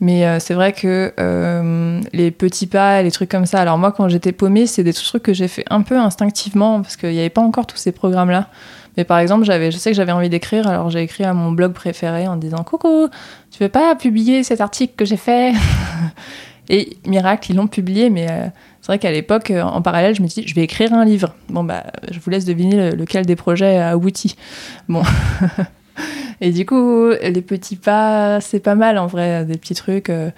[0.00, 3.60] Mais euh, c'est vrai que euh, les petits pas, les trucs comme ça.
[3.60, 6.96] Alors moi, quand j'étais paumée, c'est des trucs que j'ai fait un peu instinctivement parce
[6.96, 8.48] qu'il n'y avait pas encore tous ces programmes-là.
[8.96, 11.50] Mais par exemple, j'avais, je sais que j'avais envie d'écrire, alors j'ai écrit à mon
[11.50, 13.08] blog préféré en disant coucou,
[13.50, 15.52] tu veux pas publier cet article que j'ai fait?
[16.70, 18.46] Et miracle, ils l'ont publié, mais euh,
[18.80, 21.34] c'est vrai qu'à l'époque, en parallèle, je me dis, je vais écrire un livre.
[21.48, 24.36] Bon bah, je vous laisse deviner lequel des projets a abouti.
[24.88, 25.02] Bon.
[26.44, 30.10] Et du coup, les petits pas, c'est pas mal en vrai, des petits trucs.
[30.10, 30.30] Euh,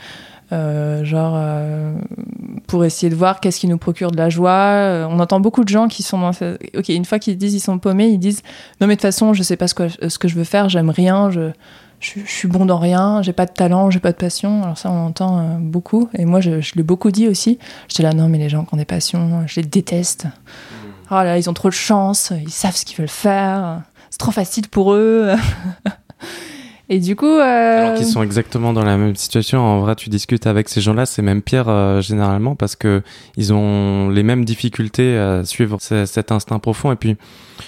[0.53, 1.97] euh, genre euh,
[2.69, 5.09] pour essayer de voir qu'est-ce qui nous procure de la joie.
[5.11, 6.31] on entend beaucoup de gens qui sont dans
[6.77, 8.43] Ok, une fois qu'ils disent ils sont paumés, ils disent
[8.81, 10.69] non mais de toute façon je sais pas ce que, ce que je veux faire,
[10.69, 11.51] j'aime rien, je,
[11.99, 14.63] je, suis bon dans rien, j'ai pas de talent, j'ai pas de passion.
[14.63, 17.59] Alors ça on entend beaucoup et moi je, je l'ai beaucoup dit aussi.
[17.89, 20.29] J'étais là non mais les gens qui ont des passions, je les déteste.
[21.11, 24.33] Oh là ils ont trop de chance, ils savent ce qu'ils veulent faire c'est trop
[24.33, 25.31] facile pour eux.
[26.89, 27.27] Et du coup.
[27.27, 27.83] Euh...
[27.85, 29.61] Alors qu'ils sont exactement dans la même situation.
[29.61, 33.03] En vrai, tu discutes avec ces gens-là, c'est même pire euh, généralement parce que
[33.37, 36.93] ils ont les mêmes difficultés à suivre cet instinct profond.
[36.93, 37.17] Et puis,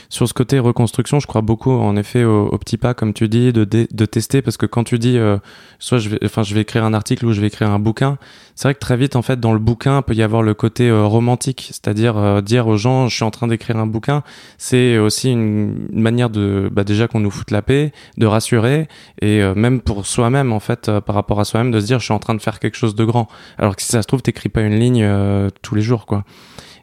[0.08, 3.28] sur ce côté reconstruction, je crois beaucoup en effet au, au petit pas, comme tu
[3.28, 5.38] dis, de, de, tester parce que quand tu dis euh,
[5.78, 8.18] soit je vais, enfin, je vais écrire un article ou je vais écrire un bouquin,
[8.54, 10.88] c'est vrai que très vite, en fait, dans le bouquin, peut y avoir le côté
[10.88, 14.22] euh, romantique, c'est-à-dire dire aux gens, je suis en train d'écrire un bouquin,
[14.56, 18.88] c'est aussi une, une manière de, bah, déjà qu'on nous foute la paix, de rassurer
[19.20, 21.98] et euh, même pour soi-même en fait euh, par rapport à soi-même de se dire
[21.98, 23.28] je suis en train de faire quelque chose de grand.
[23.58, 26.24] Alors que si ça se trouve t'écris pas une ligne euh, tous les jours quoi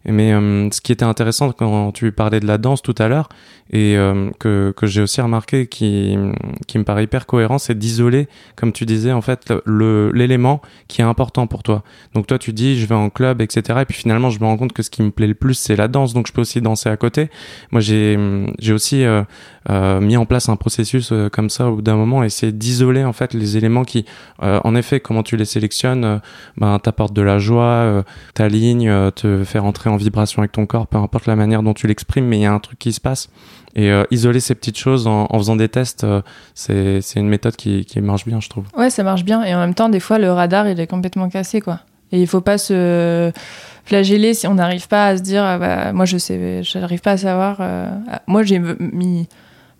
[0.05, 0.31] mais
[0.71, 3.29] ce qui était intéressant quand tu parlais de la danse tout à l'heure
[3.73, 3.97] et
[4.39, 6.15] que, que j'ai aussi remarqué qui,
[6.67, 11.05] qui me paraît hyper cohérent, c'est d'isoler, comme tu disais, en fait, l'élément qui est
[11.05, 11.83] important pour toi.
[12.13, 13.79] Donc toi, tu dis, je vais en club, etc.
[13.81, 15.75] Et puis finalement, je me rends compte que ce qui me plaît le plus, c'est
[15.75, 17.29] la danse, donc je peux aussi danser à côté.
[17.71, 18.17] Moi, j'ai
[18.71, 19.03] aussi
[19.69, 23.03] euh, mis en place un processus euh, comme ça au bout d'un moment, essayer d'isoler
[23.03, 24.05] en fait les éléments qui,
[24.43, 26.21] euh, en effet, comment tu les sélectionnes,
[26.57, 30.87] ben t'apportent de la joie, ta ligne, te faire entrer en vibration avec ton corps,
[30.87, 33.01] peu importe la manière dont tu l'exprimes, mais il y a un truc qui se
[33.01, 33.29] passe.
[33.77, 36.05] Et isoler ces petites choses en, en faisant des tests,
[36.53, 38.63] c'est une méthode qui, marche bien, je trouve.
[38.77, 39.43] Ouais, ça marche bien.
[39.43, 41.81] Et en même temps, des fois, le radar, il est complètement cassé, quoi.
[42.13, 43.33] Et il faut pas se
[43.83, 47.11] flageller si on n'arrive pas à se dire, ah bah, moi je sais, j'arrive pas
[47.11, 47.59] à savoir.
[48.27, 49.27] moi j'ai mis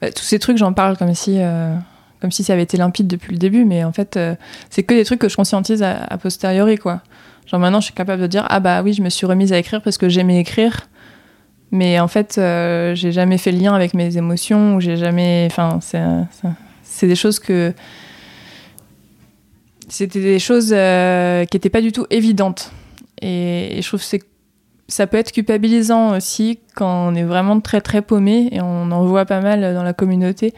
[0.02, 1.74] bah, tous ces trucs, j'en parle comme si, euh,
[2.22, 4.36] comme si ça avait été limpide depuis le début, mais en fait, euh,
[4.70, 7.02] c'est que des trucs que je conscientise a, posteriori, quoi.
[7.46, 9.58] Genre maintenant, je suis capable de dire, ah bah oui, je me suis remise à
[9.58, 10.88] écrire parce que j'aimais écrire,
[11.72, 15.48] mais en fait, euh, j'ai jamais fait le lien avec mes émotions, ou j'ai jamais.
[15.50, 15.80] Enfin,
[16.84, 17.74] c'est des choses que.
[19.88, 22.72] C'était des choses qui n'étaient pas du tout évidentes.
[23.22, 24.18] Et, je trouve que
[24.88, 29.06] ça peut être culpabilisant aussi quand on est vraiment très très paumé et on en
[29.06, 30.54] voit pas mal dans la communauté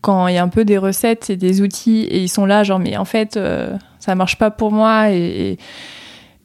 [0.00, 2.64] quand il y a un peu des recettes et des outils et ils sont là
[2.64, 5.58] genre mais en fait euh, ça marche pas pour moi et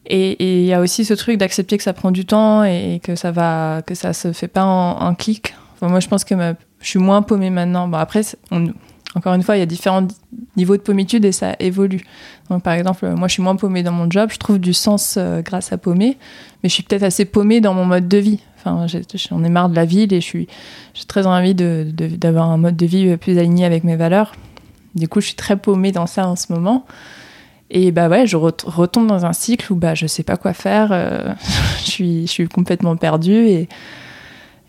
[0.09, 3.31] il y a aussi ce truc d'accepter que ça prend du temps et, que ça
[3.31, 6.35] va que ça se fait pas en un clic moi je pense que
[6.79, 8.21] je suis moins paumée maintenant bon après
[9.17, 10.07] encore une fois, il y a différents
[10.55, 12.03] niveaux de paumitude et ça évolue.
[12.49, 15.15] Donc, par exemple, moi, je suis moins paumée dans mon job, je trouve du sens
[15.17, 16.17] euh, grâce à paumer,
[16.61, 18.39] mais je suis peut-être assez paumée dans mon mode de vie.
[18.57, 20.47] Enfin, j'en ai, marre de la ville et je suis,
[20.93, 24.33] j'ai très envie d'avoir un mode de vie plus aligné avec mes valeurs.
[24.93, 26.85] du coup, je suis très paumée dans ça en ce moment.
[27.69, 30.89] Et bah ouais, je retombe dans un cycle où bah je sais pas quoi faire,
[31.79, 33.69] je, suis, je suis complètement perdue et,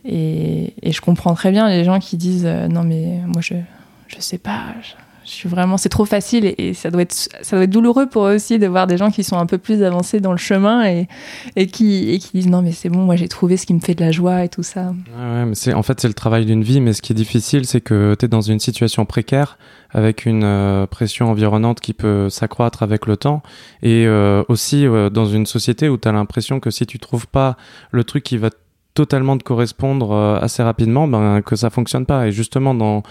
[0.05, 3.55] et, je comprends très bien les gens qui disent non mais moi je
[4.09, 4.75] je sais pas,
[5.31, 8.35] suis vraiment, c'est trop facile et, ça doit être, ça doit être douloureux pour eux
[8.35, 11.09] aussi de voir des gens qui sont un peu plus avancés dans le chemin et,
[11.57, 13.81] et qui, et qui disent non mais c'est bon, moi j'ai trouvé ce qui me
[13.81, 14.93] fait de la joie et tout ça.
[15.17, 17.81] Mais c'est, en fait c'est le travail d'une vie, mais ce qui est difficile c'est
[17.81, 19.59] que tu es dans une situation précaire
[19.91, 23.43] avec une euh, pression environnante qui peut s'accroître avec le temps
[23.83, 27.27] et euh, aussi euh, dans une société où tu as l'impression que si tu trouves
[27.27, 27.57] pas
[27.91, 28.51] le truc qui va
[28.95, 30.13] totalement te correspondre
[30.43, 33.05] assez rapidement, ben que ça fonctionne pas et justement dans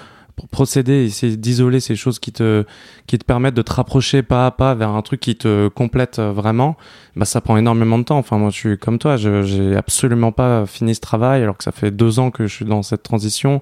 [0.51, 2.63] procéder, essayer d'isoler ces choses qui te,
[3.07, 6.19] qui te permettent de te rapprocher pas à pas vers un truc qui te complète
[6.19, 6.77] vraiment,
[7.15, 8.19] bah, ça prend énormément de temps.
[8.19, 11.63] Enfin, moi, je suis comme toi, je, j'ai absolument pas fini ce travail, alors que
[11.63, 13.61] ça fait deux ans que je suis dans cette transition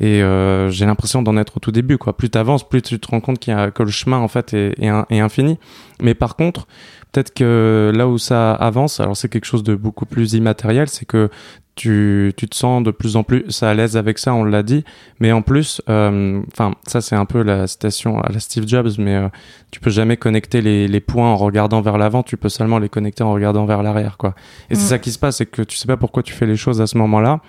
[0.00, 2.16] et euh, j'ai l'impression d'en être au tout début, quoi.
[2.16, 4.52] Plus t'avances, plus tu te rends compte qu'il y a, que le chemin, en fait,
[4.54, 5.58] est, est infini.
[6.00, 6.66] Mais par contre,
[7.12, 11.06] peut-être que là où ça avance, alors c'est quelque chose de beaucoup plus immatériel, c'est
[11.06, 11.30] que
[11.76, 14.82] tu, tu, te sens de plus en plus à l'aise avec ça, on l'a dit.
[15.20, 18.92] Mais en plus, euh, enfin, ça c'est un peu la citation à la Steve Jobs,
[18.98, 19.28] mais euh,
[19.70, 22.88] tu peux jamais connecter les, les, points en regardant vers l'avant, tu peux seulement les
[22.88, 24.34] connecter en regardant vers l'arrière, quoi.
[24.70, 24.88] Et c'est mm.
[24.88, 26.86] ça qui se passe, c'est que tu sais pas pourquoi tu fais les choses à
[26.86, 27.40] ce moment-là,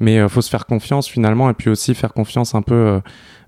[0.00, 3.00] mais euh, faut se faire confiance finalement, et puis aussi faire confiance un peu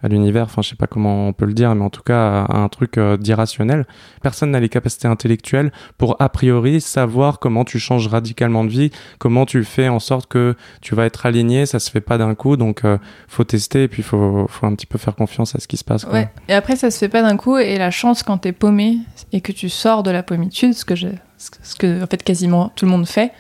[0.05, 2.45] à l'univers, enfin je sais pas comment on peut le dire, mais en tout cas
[2.45, 3.87] à, un truc euh, d'irrationnel.
[4.23, 8.91] Personne n'a les capacités intellectuelles pour a priori savoir comment tu changes radicalement de vie,
[9.19, 12.35] comment tu fais en sorte que tu vas être aligné, ça se fait pas d'un
[12.35, 15.59] coup, donc euh, faut tester et puis faut, faut un petit peu faire confiance à
[15.59, 16.05] ce qui se passe.
[16.05, 16.29] Ouais.
[16.49, 18.99] Et après ça se fait pas d'un coup et la chance quand tu es paumé
[19.33, 22.71] et que tu sors de la pommitude, ce que je, ce que en fait quasiment
[22.77, 23.33] tout le monde fait,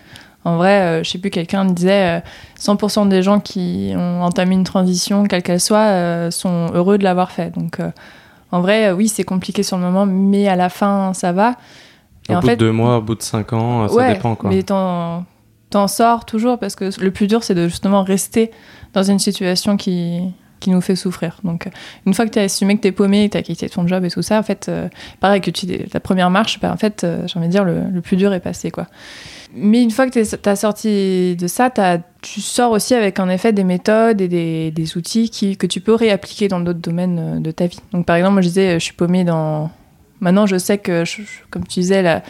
[0.45, 2.23] en vrai, euh, je sais plus, quelqu'un disait
[2.59, 6.99] 100% euh, des gens qui ont entamé une transition, quelle qu'elle soit, euh, sont heureux
[6.99, 7.51] de l'avoir fait.
[7.55, 7.79] Donc,
[8.53, 11.55] en vrai, oui, c'est compliqué sur le moment, mais à la fin, ça va.
[12.29, 14.35] Et au bout de deux mois, au bout de cinq ans, ça dépend.
[14.35, 14.51] Quoi.
[14.51, 15.25] Mais t'en,
[15.71, 18.51] t'en sors toujours parce que le plus dur, c'est de justement rester
[18.93, 20.21] dans une situation qui,
[20.65, 21.39] qui nous fait souffrir.
[21.45, 21.69] Donc,
[22.07, 23.87] une fois que tu as assumé que tu es paumé, que tu as quitté ton
[23.87, 24.71] job et tout ça, en fait,
[25.21, 28.17] pareil que tu ta première marche, bah, en fait, j'ai envie de dire, le, plus
[28.17, 28.87] dur est passé, quoi.
[29.57, 31.71] Mais une fois que tu as sorti de ça,
[32.23, 34.29] tu sors aussi avec en effet des méthodes et
[34.73, 37.79] des, outils que tu peux réappliquer dans d'autres domaines euh, de ta vie.
[37.93, 39.71] Donc par exemple, moi je disais, je suis paumée dans...
[40.21, 41.05] Maintenant je sais que,
[41.51, 42.23] comme tu disais, là,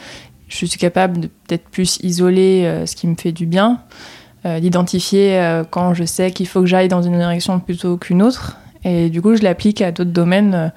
[0.49, 4.24] je suis capable de peut-être plus isoler euh, ce qui me fait du bien, euh,
[4.44, 8.59] d'identifier quand je sais qu'il faut que j'aille dans une direction plutôt qu'une autre.
[8.85, 10.72] Et du coup, je l'applique à d'autres domaines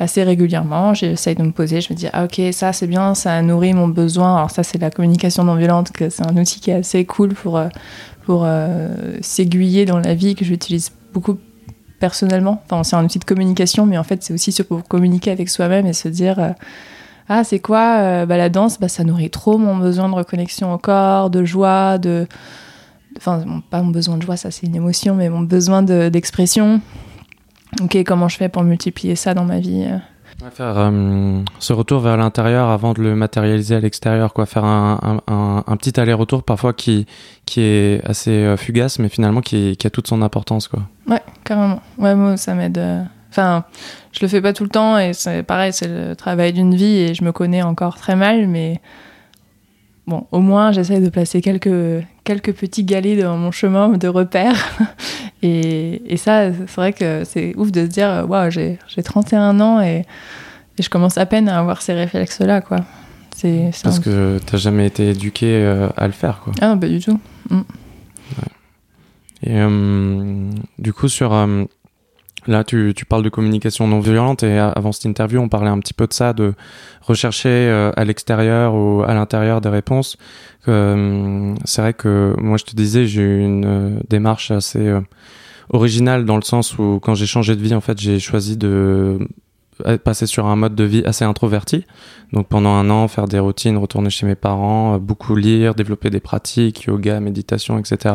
[0.00, 0.94] assez régulièrement.
[0.94, 3.86] J'essaye de me poser, je me dis, ah ok, ça c'est bien, ça nourrit mon
[3.86, 4.36] besoin.
[4.36, 7.34] Alors ça c'est la communication non violente, que c'est un outil qui est assez cool
[7.34, 7.68] pour, euh,
[8.24, 8.88] pour euh,
[9.20, 11.38] s'aiguiller dans la vie, que j'utilise beaucoup
[12.00, 12.62] personnellement.
[12.64, 15.86] Enfin, c'est un outil de communication, mais en fait c'est aussi pour communiquer avec soi-même
[15.86, 16.40] et se dire...
[16.40, 16.50] Euh,
[17.32, 20.78] ah, c'est quoi bah, La danse, bah, ça nourrit trop mon besoin de reconnexion au
[20.78, 22.26] corps, de joie, de.
[23.20, 26.80] Enfin, pas mon besoin de joie, ça c'est une émotion, mais mon besoin d'expression
[27.82, 29.98] ok, comment je fais pour multiplier ça dans ma vie euh?
[30.52, 34.46] Faire euh, ce retour vers l'intérieur avant de le matérialiser à l'extérieur, quoi.
[34.46, 37.04] Faire un, un, un, petit aller-retour parfois qui,
[37.44, 40.80] qui est assez euh, fugace, mais finalement qui, qui, a toute son importance, quoi.
[41.06, 41.82] Ouais, carrément.
[41.98, 42.80] Ouais, moi, ça m'aide.
[43.28, 43.64] Enfin,
[44.12, 46.96] je le fais pas tout le temps et c'est pareil, c'est le travail d'une vie
[46.96, 48.80] et je me connais encore très mal, mais
[50.10, 54.68] bon, au moins j'essaie de placer quelques, quelques petits galets dans mon chemin de repères.
[55.42, 59.80] et, et, ça, c'est vrai que c'est ouf de se dire, waouh, j'ai 31 ans
[59.80, 60.04] et,
[60.78, 62.80] et, je commence à peine à avoir ces réflexes-là, quoi.
[63.82, 64.00] Parce un...
[64.02, 66.52] que t'as jamais été éduqué euh, à le faire, quoi.
[66.60, 67.18] Ah non, pas du tout.
[67.48, 67.56] Mm.
[67.56, 68.52] Ouais.
[69.42, 71.64] Et euh, du coup, sur euh,
[72.46, 75.78] Là, tu, tu, parles de communication non violente et avant cette interview, on parlait un
[75.78, 76.54] petit peu de ça, de
[77.02, 80.16] rechercher euh, à l'extérieur ou à l'intérieur des réponses.
[80.68, 84.90] Euh, c'est vrai que moi, je te disais, j'ai eu une euh, démarche assez
[85.70, 89.18] originale dans le sens où quand j'ai changé de vie, en fait, j'ai choisi de
[90.04, 91.84] passer sur un mode de vie assez introverti.
[92.32, 96.20] Donc pendant un an, faire des routines, retourner chez mes parents, beaucoup lire, développer des
[96.20, 98.14] pratiques, yoga, méditation, etc.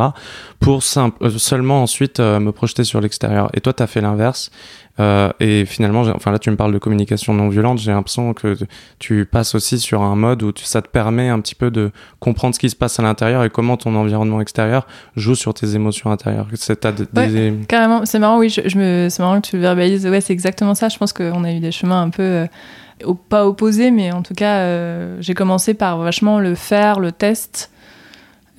[0.60, 3.50] Pour simple, seulement ensuite me projeter sur l'extérieur.
[3.54, 4.52] Et toi, tu as fait l'inverse
[5.00, 7.80] euh, et finalement, enfin là, tu me parles de communication non violente.
[7.80, 8.58] J'ai l'impression que
[9.00, 11.92] tu passes aussi sur un mode où tu, ça te permet un petit peu de
[12.20, 15.76] comprendre ce qui se passe à l'intérieur et comment ton environnement extérieur joue sur tes
[15.76, 16.48] émotions intérieures.
[16.54, 18.06] C'est ouais, carrément.
[18.06, 18.50] C'est marrant, oui.
[18.50, 20.08] Je, je me, c'est marrant que tu le verbalises.
[20.08, 20.88] Ouais, c'est exactement ça.
[20.88, 24.34] Je pense qu'on a eu des chemins un peu euh, pas opposés, mais en tout
[24.34, 27.72] cas, euh, j'ai commencé par vachement le faire, le test.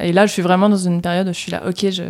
[0.01, 1.63] Et là, je suis vraiment dans une période où je suis là.
[1.67, 2.03] Ok, je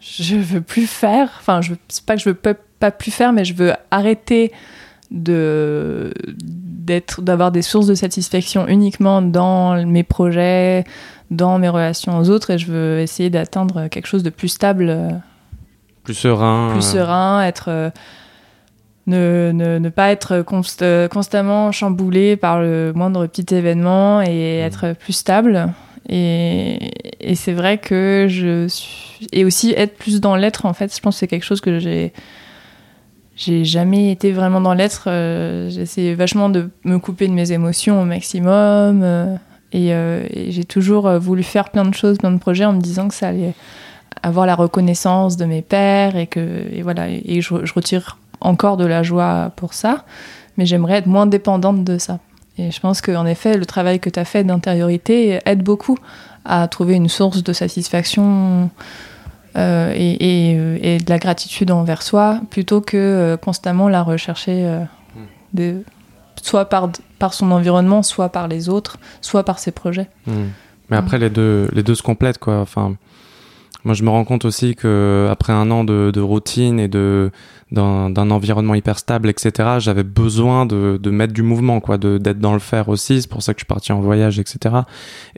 [0.00, 1.30] je veux plus faire.
[1.38, 2.34] Enfin, je c'est pas que je veux
[2.82, 4.50] pas plus faire, mais je veux arrêter
[5.12, 10.84] de d'être d'avoir des sources de satisfaction uniquement dans mes projets,
[11.30, 15.22] dans mes relations aux autres et je veux essayer d'atteindre quelque chose de plus stable,
[16.02, 17.92] plus serein, plus serein, être
[19.06, 24.66] ne, ne, ne, pas être constamment chamboulé par le moindre petit événement et mmh.
[24.66, 25.72] être plus stable.
[26.08, 29.28] Et, et c'est vrai que je suis...
[29.32, 31.78] Et aussi être plus dans l'être, en fait, je pense que c'est quelque chose que
[31.78, 32.12] j'ai...
[33.36, 35.04] J'ai jamais été vraiment dans l'être.
[35.06, 39.02] Euh, j'essaie vachement de me couper de mes émotions au maximum.
[39.02, 39.36] Euh,
[39.72, 42.80] et, euh, et j'ai toujours voulu faire plein de choses, plein de projets en me
[42.80, 43.54] disant que ça allait
[44.22, 48.76] avoir la reconnaissance de mes pères et que et voilà et je, je retire encore
[48.76, 50.04] de la joie pour ça,
[50.58, 52.18] mais j'aimerais être moins dépendante de ça.
[52.58, 55.96] Et je pense qu'en effet, le travail que tu as fait d'intériorité aide beaucoup
[56.44, 58.68] à trouver une source de satisfaction
[59.56, 64.64] euh, et, et, et, de la gratitude envers soi, plutôt que euh, constamment la rechercher
[64.64, 64.80] euh,
[65.14, 65.26] hmm.
[65.54, 65.84] de,
[66.40, 70.08] soit par, par son environnement, soit par les autres, soit par ses projets.
[70.26, 70.48] Hmm.
[70.90, 72.60] Mais après, les, deux, les deux se complètent, quoi.
[72.60, 72.94] Enfin,
[73.84, 77.30] moi, je me rends compte aussi que après un an de, de routine et de
[77.72, 82.52] d'un environnement hyper stable, etc., j'avais besoin de, de mettre du mouvement, quoi, d'être dans
[82.52, 83.22] le faire aussi.
[83.22, 84.76] C'est pour ça que je suis parti en voyage, etc.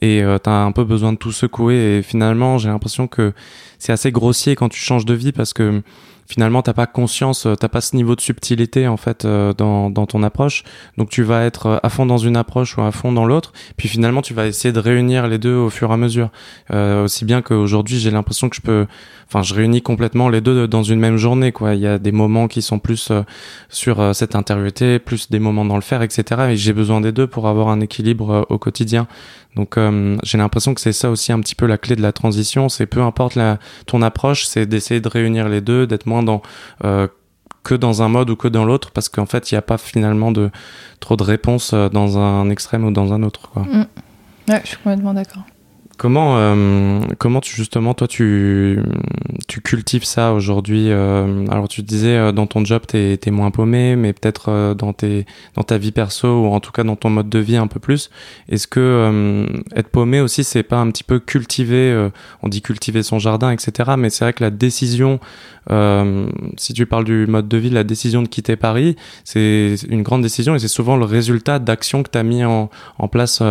[0.01, 1.99] Et euh, t'as un peu besoin de tout secouer.
[1.99, 3.32] Et finalement, j'ai l'impression que
[3.78, 5.82] c'est assez grossier quand tu changes de vie parce que
[6.26, 9.91] finalement t'as pas conscience, euh, t'as pas ce niveau de subtilité en fait euh, dans,
[9.91, 10.64] dans ton approche.
[10.97, 13.53] Donc tu vas être euh, à fond dans une approche ou à fond dans l'autre.
[13.76, 16.30] Puis finalement tu vas essayer de réunir les deux au fur et à mesure.
[16.72, 18.87] Euh, aussi bien qu'aujourd'hui j'ai l'impression que je peux,
[19.26, 21.74] enfin je réunis complètement les deux dans une même journée quoi.
[21.74, 23.12] Il y a des moments qui sont plus
[23.68, 26.49] sur cette intériorité, plus des moments dans le faire, etc.
[26.51, 29.07] Et j'ai besoin des deux pour avoir un équilibre au quotidien.
[29.57, 32.12] Donc euh, j'ai l'impression que c'est ça aussi un petit peu la clé de la
[32.12, 36.22] transition, c'est peu importe la, ton approche, c'est d'essayer de réunir les deux, d'être moins
[36.22, 36.43] dans
[36.85, 37.07] euh,
[37.62, 39.79] que dans un mode ou que dans l'autre, parce qu'en fait il n'y a pas
[39.79, 40.51] finalement de
[41.01, 43.51] trop de réponses euh, dans un extrême ou dans un autre.
[43.57, 43.85] Mm.
[44.49, 45.45] Ouais, je suis complètement d'accord.
[45.97, 48.81] Comment, euh, comment tu, justement, toi, tu,
[49.47, 53.51] tu cultives ça aujourd'hui euh, Alors, tu disais, euh, dans ton job, t'es es moins
[53.51, 55.25] paumé, mais peut-être euh, dans, tes,
[55.55, 57.79] dans ta vie perso, ou en tout cas dans ton mode de vie un peu
[57.79, 58.11] plus.
[58.49, 62.09] Est-ce que euh, être paumé aussi, c'est pas un petit peu cultiver,
[62.43, 63.93] on dit cultiver son jardin, etc.
[63.97, 65.21] Mais c'est vrai que la décision,
[66.57, 70.23] si tu parles du mode de vie, la décision de quitter Paris, c'est une grande
[70.23, 73.43] décision et c'est souvent le résultat d'actions que tu as mis en, en place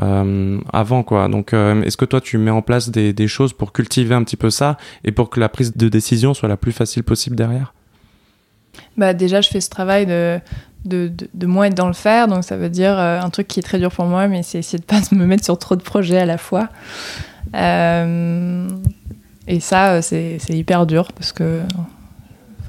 [0.00, 1.28] euh, avant quoi.
[1.28, 4.36] Donc euh, est-ce que toi tu mets en place des, choses pour cultiver un petit
[4.36, 7.74] peu ça et pour que la prise de décision soit la plus facile possible derrière?
[8.96, 10.38] Bah déjà je fais ce travail de
[10.84, 13.48] de, de, de moins être dans le faire, donc ça veut dire euh, un truc
[13.48, 15.74] qui est très dur pour moi, mais c'est essayer de pas me mettre sur trop
[15.74, 16.68] de projets à la fois.
[19.50, 21.62] Et ça c'est hyper dur parce que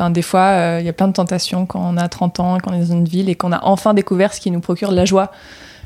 [0.01, 2.71] Enfin, des fois, il y a plein de tentations quand on a 30 ans, quand
[2.71, 4.95] on est dans une ville et qu'on a enfin découvert ce qui nous procure de
[4.95, 5.29] la joie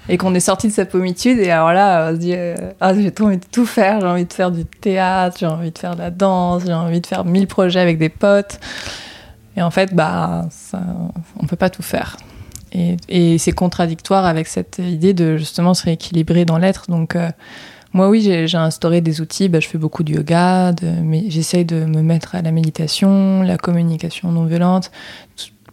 [0.10, 2.94] et qu'on est sorti de sa pommitude et alors là on se dit euh, ah
[2.94, 4.02] j'ai trop envie de tout faire.
[4.02, 7.02] J'ai envie de faire du théâtre j'ai envie de faire de la danse j'ai envie
[7.02, 8.60] de faire mille projets avec des potes.
[9.56, 10.82] Et en fait bah ça,
[11.40, 12.18] on peut pas tout faire.
[12.76, 16.90] Et, c'est contradictoire avec cette idée de justement se rééquilibrer dans l'être.
[16.90, 17.30] Donc euh,
[17.94, 19.48] moi oui j'ai instauré des outils.
[19.48, 20.74] Bah, je fais beaucoup de yoga
[21.04, 24.92] mais j'essaye de me mettre à la méditation la communication non violente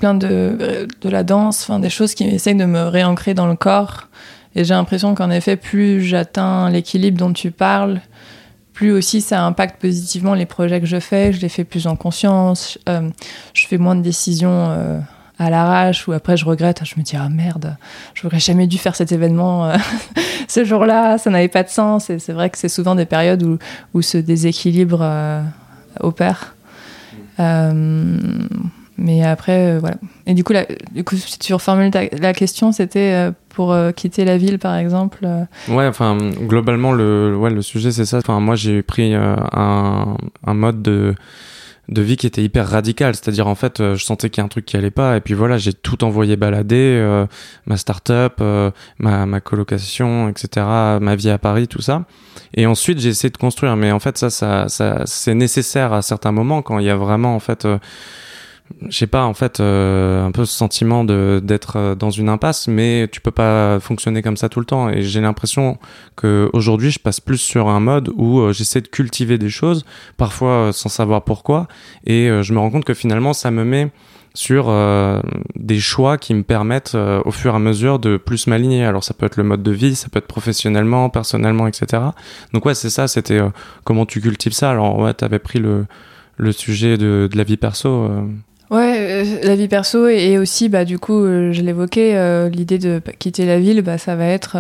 [0.00, 3.54] plein de, de la danse, enfin des choses qui essayent de me réancrer dans le
[3.54, 4.08] corps.
[4.56, 8.00] Et j'ai l'impression qu'en effet, plus j'atteins l'équilibre dont tu parles,
[8.72, 11.34] plus aussi ça impacte positivement les projets que je fais.
[11.34, 12.78] Je les fais plus en conscience.
[12.88, 13.10] Euh,
[13.52, 14.98] je fais moins de décisions euh,
[15.38, 16.80] à l'arrache ou après je regrette.
[16.84, 17.76] Je me dis ah merde,
[18.14, 19.76] j'aurais jamais dû faire cet événement euh,
[20.48, 21.18] ce jour-là.
[21.18, 22.08] Ça n'avait pas de sens.
[22.08, 23.58] Et c'est vrai que c'est souvent des périodes où,
[23.92, 25.06] où ce déséquilibre
[26.00, 26.56] opère.
[29.00, 29.96] Mais après, euh, voilà.
[30.26, 34.26] Et du coup, la, du si tu reformules la question, c'était euh, pour euh, quitter
[34.26, 35.26] la ville, par exemple.
[35.68, 38.18] Ouais, enfin, globalement, le, ouais, le sujet, c'est ça.
[38.18, 41.14] Enfin, moi, j'ai pris un, un mode de
[41.88, 44.48] de vie qui était hyper radical, c'est-à-dire en fait, je sentais qu'il y a un
[44.48, 47.24] truc qui allait pas, et puis voilà, j'ai tout envoyé balader,
[47.66, 48.40] ma start-up,
[49.00, 50.66] ma, ma colocation, etc.,
[51.00, 52.04] ma vie à Paris, tout ça.
[52.54, 56.30] Et ensuite, j'ai essayé de construire, mais en fait, ça, ça, c'est nécessaire à certains
[56.30, 57.66] moments quand il y a vraiment en fait
[58.88, 62.28] je sais pas en fait euh, un peu ce sentiment de d'être euh, dans une
[62.28, 65.78] impasse mais tu peux pas fonctionner comme ça tout le temps et j'ai l'impression
[66.16, 69.84] que aujourd'hui je passe plus sur un mode où euh, j'essaie de cultiver des choses
[70.16, 71.68] parfois euh, sans savoir pourquoi
[72.06, 73.90] et euh, je me rends compte que finalement ça me met
[74.34, 75.20] sur euh,
[75.56, 78.84] des choix qui me permettent euh, au fur et à mesure de plus m'aligner.
[78.84, 82.00] Alors ça peut être le mode de vie, ça peut être professionnellement, personnellement, etc.
[82.52, 83.40] Donc ouais, c'est ça, c'était
[83.82, 84.70] comment tu cultives ça?
[84.70, 85.84] Alors ouais, t'avais pris le,
[86.36, 88.08] le sujet de, de la vie perso.
[88.70, 92.78] Ouais, euh, la vie perso et, aussi, bah, du coup, euh, je l'évoquais, euh, l'idée
[92.78, 94.56] de quitter la ville, bah, ça va être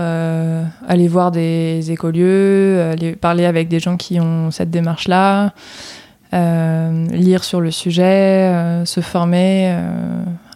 [0.88, 5.52] aller voir des écolieux, aller parler avec des gens qui ont cette démarche-là,
[6.32, 9.76] lire sur le sujet, se former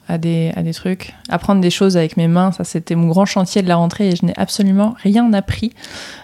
[0.09, 2.52] à des, à des trucs, apprendre des choses avec mes mains.
[2.52, 5.72] Ça, c'était mon grand chantier de la rentrée et je n'ai absolument rien appris.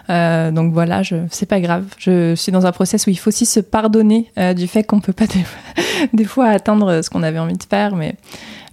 [0.09, 1.85] Euh, donc voilà, je, c'est pas grave.
[1.97, 4.99] Je suis dans un process où il faut aussi se pardonner euh, du fait qu'on
[4.99, 5.43] peut pas des,
[6.13, 8.15] des, fois atteindre ce qu'on avait envie de faire, mais,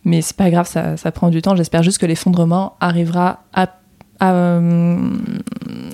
[0.05, 1.57] mais c'est pas grave, ça, ça prend du temps.
[1.57, 3.69] J'espère juste que l'effondrement arrivera à
[4.23, 4.99] euh,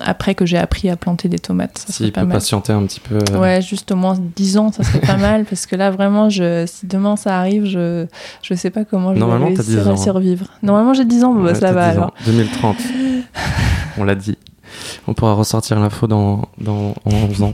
[0.01, 1.83] après que j'ai appris à planter des tomates.
[1.87, 3.19] Ça S'il peut patienter un petit peu.
[3.31, 3.39] Euh.
[3.39, 6.65] Ouais, juste au moins 10 ans, ça serait pas mal parce que là vraiment, je,
[6.67, 8.05] si demain ça arrive, je
[8.41, 10.47] je sais pas comment je vais réussir à survivre.
[10.63, 12.13] Normalement j'ai 10 ans, bah, ça va alors.
[12.25, 12.77] 2030,
[13.97, 14.37] on l'a dit.
[15.07, 17.53] On pourra ressortir l'info dans, dans en 11 ans.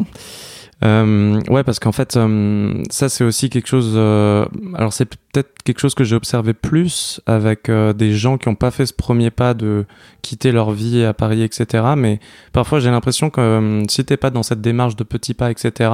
[0.83, 3.93] Euh, ouais, parce qu'en fait, euh, ça c'est aussi quelque chose.
[3.95, 8.49] Euh, alors c'est peut-être quelque chose que j'ai observé plus avec euh, des gens qui
[8.49, 9.85] n'ont pas fait ce premier pas de
[10.23, 11.83] quitter leur vie à Paris, etc.
[11.95, 12.19] Mais
[12.51, 15.91] parfois j'ai l'impression que si t'es pas dans cette démarche de petits pas, etc.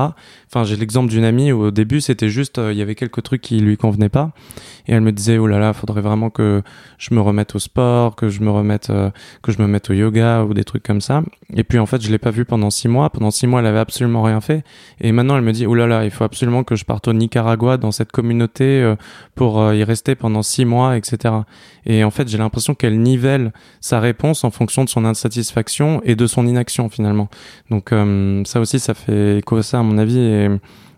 [0.48, 3.42] Enfin, j'ai l'exemple d'une amie où au début c'était juste, il y avait quelques trucs
[3.42, 4.32] qui lui convenaient pas,
[4.88, 6.62] et elle me disait oh là là, faudrait vraiment que
[6.98, 8.92] je me remette au sport, que je me remette,
[9.44, 11.24] que je me mette au yoga ou des trucs comme ça.
[11.54, 13.10] Et puis en fait, je l'ai pas vu pendant six mois.
[13.10, 14.64] Pendant six mois, elle avait absolument rien fait.
[15.00, 17.78] Et maintenant, elle me dit, là là, il faut absolument que je parte au Nicaragua
[17.78, 18.96] dans cette communauté euh,
[19.36, 21.34] pour euh, y rester pendant six mois, etc.
[21.86, 26.16] Et en fait, j'ai l'impression qu'elle nivelle sa réponse en fonction de son insatisfaction et
[26.16, 27.30] de son inaction finalement.
[27.70, 30.20] Donc euh, ça aussi, ça fait écho à ça à mon avis.
[30.20, 30.50] Et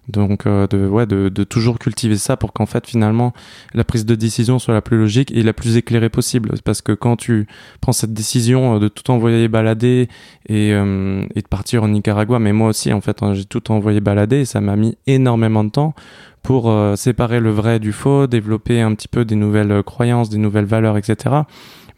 [0.09, 3.33] donc, euh, de, ouais, de, de, toujours cultiver ça pour qu'en fait, finalement,
[3.73, 6.51] la prise de décision soit la plus logique et la plus éclairée possible.
[6.63, 7.47] Parce que quand tu
[7.79, 10.09] prends cette décision euh, de tout envoyer balader
[10.47, 14.01] et, euh, de partir au Nicaragua, mais moi aussi, en fait, hein, j'ai tout envoyé
[14.01, 15.93] balader et ça m'a mis énormément de temps
[16.41, 20.65] pour séparer le vrai du faux, développer un petit peu des nouvelles croyances, des nouvelles
[20.65, 21.35] valeurs, etc.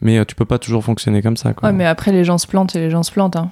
[0.01, 1.53] Mais tu peux pas toujours fonctionner comme ça.
[1.61, 3.35] Ouais, mais après, les gens se plantent et les gens se plantent.
[3.35, 3.51] Hein.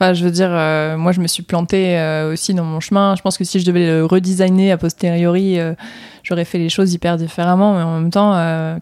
[0.00, 3.16] Enfin, je veux dire, euh, moi, je me suis plantée euh, aussi dans mon chemin.
[3.16, 5.74] Je pense que si je devais le redesigner a posteriori, euh,
[6.22, 7.74] j'aurais fait les choses hyper différemment.
[7.74, 8.34] Mais en même temps,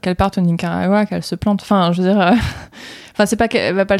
[0.02, 1.62] qu'elle parte au Nicaragua, qu'elle se plante.
[1.62, 2.18] Enfin, je veux dire,
[3.12, 3.96] enfin, c'est pas qu'elle va pas,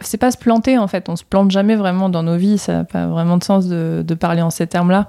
[0.00, 1.10] c'est pas se planter en fait.
[1.10, 2.56] On se plante jamais vraiment dans nos vies.
[2.56, 5.08] Ça n'a pas vraiment de sens de, parler en ces termes-là.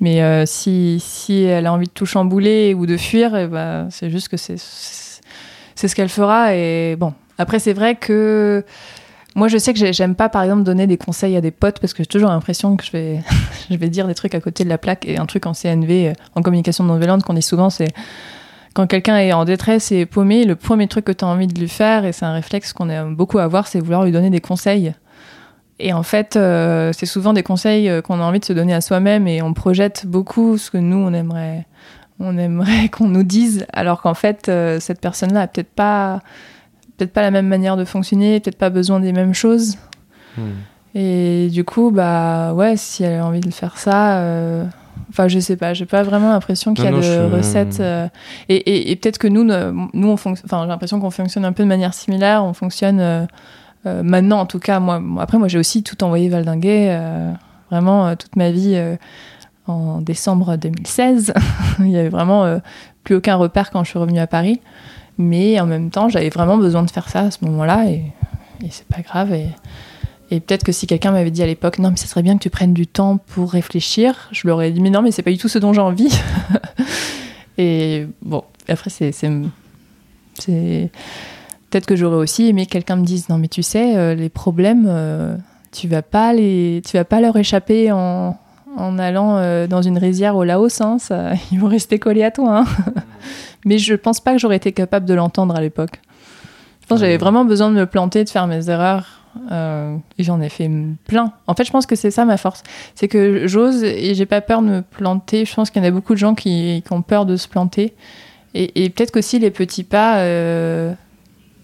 [0.00, 4.10] Mais si, si elle a envie de tout chambouler ou de fuir, eh ben, c'est
[4.10, 6.56] juste que c'est c'est ce qu'elle fera.
[6.56, 8.64] Et bon, après, c'est vrai que
[9.36, 11.92] moi, je sais que j'aime pas, par exemple, donner des conseils à des potes parce
[11.92, 13.20] que j'ai toujours l'impression que je vais,
[13.70, 15.06] je vais dire des trucs à côté de la plaque.
[15.06, 17.88] Et un truc en CNV, euh, en communication non violente, qu'on dit souvent, c'est
[18.74, 21.58] quand quelqu'un est en détresse et paumé, le premier truc que tu as envie de
[21.58, 24.40] lui faire, et c'est un réflexe qu'on aime beaucoup avoir, c'est vouloir lui donner des
[24.40, 24.94] conseils.
[25.78, 28.74] Et en fait, euh, c'est souvent des conseils euh, qu'on a envie de se donner
[28.74, 31.66] à soi-même et on projette beaucoup ce que nous, on aimerait,
[32.18, 34.50] on aimerait qu'on nous dise, alors qu'en fait,
[34.80, 36.20] cette personne-là a peut-être pas
[37.00, 39.78] peut-être pas la même manière de fonctionner, peut-être pas besoin des mêmes choses.
[40.36, 40.50] Hmm.
[40.94, 44.64] Et du coup, bah ouais, si elle a envie de faire ça, euh,
[45.08, 47.80] enfin je sais pas, j'ai pas vraiment l'impression qu'il y a de recettes.
[47.80, 48.06] Euh,
[48.50, 51.68] et, et, peut-être que nous, nous on enfin j'ai l'impression qu'on fonctionne un peu de
[51.68, 52.44] manière similaire.
[52.44, 53.26] On fonctionne euh,
[54.02, 54.78] maintenant, en tout cas.
[54.78, 56.98] Moi, après, moi j'ai aussi tout envoyé valdinguer,
[57.70, 58.78] vraiment toute ma vie.
[59.66, 61.32] en décembre 2016,
[61.78, 62.60] il y avait vraiment
[63.04, 64.60] plus aucun repère quand je suis revenue à Paris.
[65.20, 68.02] Mais en même temps, j'avais vraiment besoin de faire ça à ce moment-là et,
[68.70, 69.34] c'est pas grave.
[69.34, 72.42] Et, peut-être que si quelqu'un m'avait dit à l'époque, non, mais ça serait bien que
[72.42, 75.30] tu prennes du temps pour réfléchir, je leur aurais dit, mais non, mais c'est pas
[75.30, 76.18] du tout ce dont j'ai envie.
[77.58, 79.12] et bon, après, c'est.
[80.46, 84.30] Peut-être que j'aurais aussi aimé que quelqu'un me dise, non, mais tu sais, euh, les
[84.30, 85.36] problèmes, euh,
[85.70, 88.36] tu vas pas les, tu vas pas leur échapper en,
[88.76, 92.30] en allant euh, dans une rizière au Laos, hein, ça, ils vont rester collés à
[92.30, 92.60] toi.
[92.60, 92.92] Hein.
[93.64, 96.00] Mais je pense pas que j'aurais été capable de l'entendre à l'époque.
[96.82, 99.20] Je pense que j'avais vraiment besoin de me planter, de faire mes erreurs.
[99.52, 100.68] Euh, et j'en ai fait
[101.06, 101.32] plein.
[101.46, 102.62] En fait, je pense que c'est ça ma force.
[102.94, 105.44] C'est que j'ose et j'ai pas peur de me planter.
[105.44, 107.94] Je pense qu'il y en a beaucoup de gens qui, ont peur de se planter.
[108.54, 110.92] Et, peut-être qu'aussi les petits pas, euh,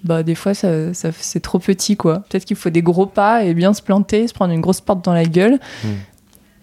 [0.04, 2.20] bah, des fois, ça, c'est trop petit, quoi.
[2.28, 5.04] Peut-être qu'il faut des gros pas et bien se planter, se prendre une grosse porte
[5.04, 5.58] dans la gueule.
[5.82, 5.88] Hmm.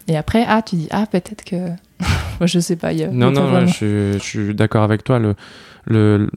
[0.08, 1.58] Et après, ah, tu dis, ah, peut-être que
[2.40, 2.94] Moi, je sais pas.
[2.94, 5.20] Y a, non, non, je, suis d'accord avec toi.
[5.20, 5.36] Le,
[5.86, 6.30] le,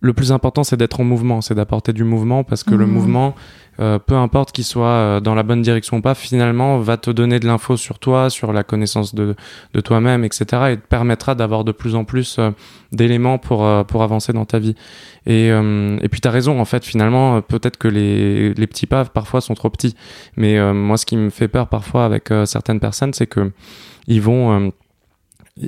[0.00, 2.92] le plus important, c'est d'être en mouvement, c'est d'apporter du mouvement parce que le mhm.
[2.92, 3.34] mouvement,
[3.80, 7.10] euh, peu importe qu'il soit euh, dans la bonne direction ou pas, finalement, va te
[7.10, 9.36] donner de l'info sur toi, sur la connaissance de,
[9.74, 10.44] de toi-même, etc.
[10.70, 12.50] et te permettra d'avoir de plus en plus euh,
[12.92, 14.74] d'éléments pour, pour avancer dans ta vie.
[15.26, 19.04] Et, et puis, tu as raison, en fait, finalement, peut-être que les, les petits pas,
[19.04, 19.94] parfois, sont trop petits.
[20.36, 23.52] Mais moi, ce qui me fait peur parfois avec certaines personnes, c'est que
[24.08, 24.72] ils vont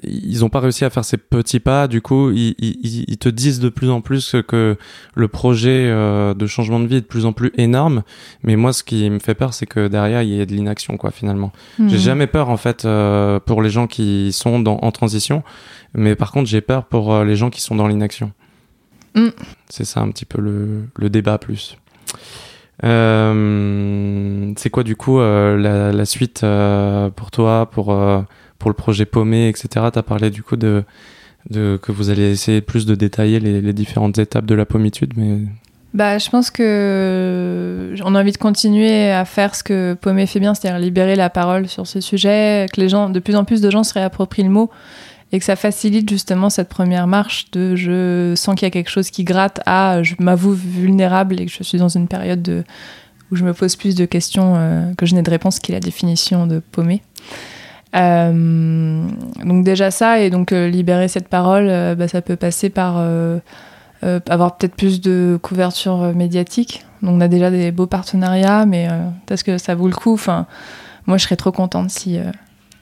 [0.02, 1.88] ils n'ont pas réussi à faire ces petits pas.
[1.88, 4.76] Du coup, ils, ils, ils, te disent de plus en plus que
[5.14, 8.02] le projet euh, de changement de vie est de plus en plus énorme.
[8.42, 10.96] Mais moi, ce qui me fait peur, c'est que derrière, il y ait de l'inaction,
[10.96, 11.52] quoi, finalement.
[11.78, 12.02] J'ai mhm.
[12.02, 15.42] jamais peur, en fait, euh, pour les gens qui sont dans, en transition.
[15.94, 18.32] Mais par contre, j'ai peur pour euh, les gens qui sont dans l'inaction.
[19.14, 19.28] Mm.
[19.68, 21.76] C'est ça un petit peu le, le débat plus.
[22.84, 26.40] Euh, c'est quoi du coup la, la, suite
[27.14, 27.94] pour toi, pour
[28.62, 29.86] pour le projet paumé, etc.
[29.92, 30.84] T'as parlé du coup de,
[31.50, 35.40] que vous allez essayer plus de détailler les, différentes étapes de la pommitude, mais
[35.94, 40.40] bah, je pense que on a envie de continuer à faire ce que Paumé fait
[40.40, 43.60] bien, c'est-à-dire libérer la parole sur ce sujet, que les gens, de plus en plus
[43.60, 44.70] de gens se réapproprient le mot
[45.32, 48.90] et que ça facilite justement cette première marche de je sens qu'il y a quelque
[48.90, 52.64] chose qui gratte à je m'avoue vulnérable et que je suis dans une période de,
[53.32, 55.74] où je me pose plus de questions euh, que je n'ai de réponse, qui est
[55.74, 57.02] la définition de paumé.
[57.94, 59.06] Euh,
[59.44, 61.66] donc déjà ça, et donc euh, libérer cette parole,
[61.96, 63.02] bah, ça peut passer par
[64.02, 66.84] avoir peut-être plus de couverture médiatique.
[67.02, 68.88] Donc on a déjà des beaux partenariats, mais
[69.30, 70.46] est-ce que ça vaut le coup enfin,
[71.06, 72.18] Moi je serais trop contente si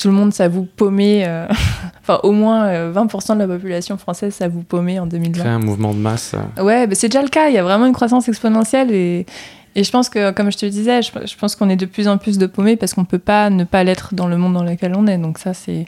[0.01, 1.47] tout le monde s'avoue paumé, euh,
[2.03, 5.41] enfin au moins 20% euh, de la population française s'avoue paumé en 2020.
[5.41, 6.35] Créer un mouvement de masse.
[6.35, 6.65] Euh.
[6.65, 9.27] Ouais, bah, c'est déjà le cas, il y a vraiment une croissance exponentielle et,
[9.75, 12.09] et je pense que, comme je te le disais, je, pense qu'on est de plus
[12.09, 14.65] en plus de paumés parce qu'on peut pas ne pas l'être dans le monde dans
[14.65, 15.19] lequel on est.
[15.19, 15.87] Donc ça, c'est...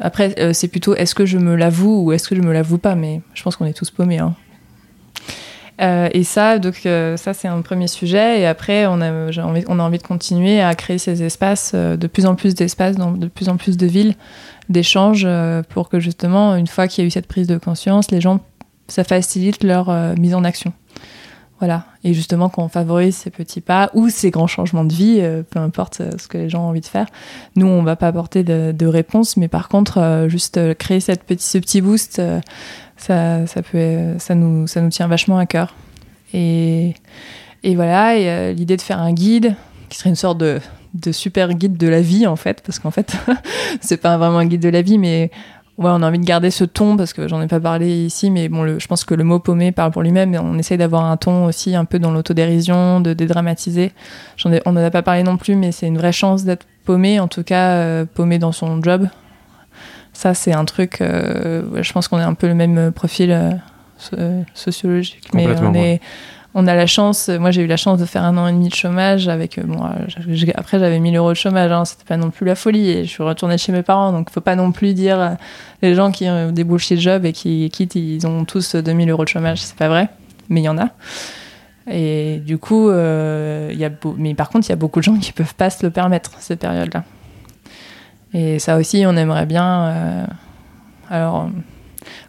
[0.00, 2.94] Après, c'est plutôt est-ce que je me l'avoue ou est-ce que je me l'avoue pas,
[2.94, 4.18] mais je pense qu'on est tous paumés.
[4.18, 4.34] Hein.
[5.80, 8.40] Euh, et ça, donc euh, ça c'est un premier sujet.
[8.40, 9.10] Et après, on a,
[9.42, 12.54] envie, on a envie de continuer à créer ces espaces, euh, de plus en plus
[12.54, 14.14] d'espaces, de plus en plus de villes,
[14.68, 15.26] d'échanges,
[15.68, 18.40] pour que justement, une fois qu'il y a eu cette prise de conscience, les gens,
[18.88, 20.72] ça facilite leur mise en action.
[21.64, 21.86] Voilà.
[22.02, 26.02] Et justement, qu'on favorise ces petits pas ou ces grands changements de vie, peu importe
[26.18, 27.06] ce que les gens ont envie de faire.
[27.56, 31.12] Nous, on va pas apporter de, réponse, mais par contre, juste créer ce
[31.58, 32.20] petit boost
[32.96, 35.74] ça, ça, nous, tient vachement à cœur.
[36.32, 36.94] Et,
[37.64, 39.54] voilà, euh, l'idée de faire un guide,
[39.88, 40.60] qui serait une sorte de,
[40.94, 43.16] de super guide de la vie, en fait, parce qu'en fait,
[43.80, 45.30] c'est pas vraiment un guide de la vie, mais
[45.78, 48.30] ouais, on a envie de garder ce ton, parce que j'en ai pas parlé ici,
[48.30, 50.78] mais bon, le, je pense que le mot paumé parle pour lui-même, mais on essaye
[50.78, 53.92] d'avoir un ton aussi un peu dans l'autodérision, de dédramatiser.
[54.36, 56.66] J'en ai, on n'en a pas parlé non plus, mais c'est une vraie chance d'être
[56.84, 59.08] paumé, en tout cas, euh, paumé dans son job,
[60.14, 64.42] ça, c'est un truc, euh, je pense qu'on est un peu le même profil euh,
[64.54, 65.28] sociologique.
[65.34, 66.00] Mais on, est,
[66.54, 68.68] on a la chance, moi j'ai eu la chance de faire un an et demi
[68.68, 69.82] de chômage avec, euh, bon,
[70.54, 73.10] après j'avais 1000 euros de chômage, hein, c'était pas non plus la folie et je
[73.10, 75.36] suis retournée chez mes parents, donc faut pas non plus dire
[75.82, 79.24] les gens qui ont des bullshit jobs et qui quittent, ils ont tous 2000 euros
[79.24, 80.08] de chômage, c'est pas vrai,
[80.48, 80.90] mais il y en a.
[81.90, 85.18] Et du coup, il y a mais par contre, il y a beaucoup de gens
[85.18, 87.04] qui peuvent pas se le permettre, ces périodes-là.
[88.34, 89.84] Et ça aussi, on aimerait bien.
[89.84, 90.26] Euh,
[91.08, 91.48] alors,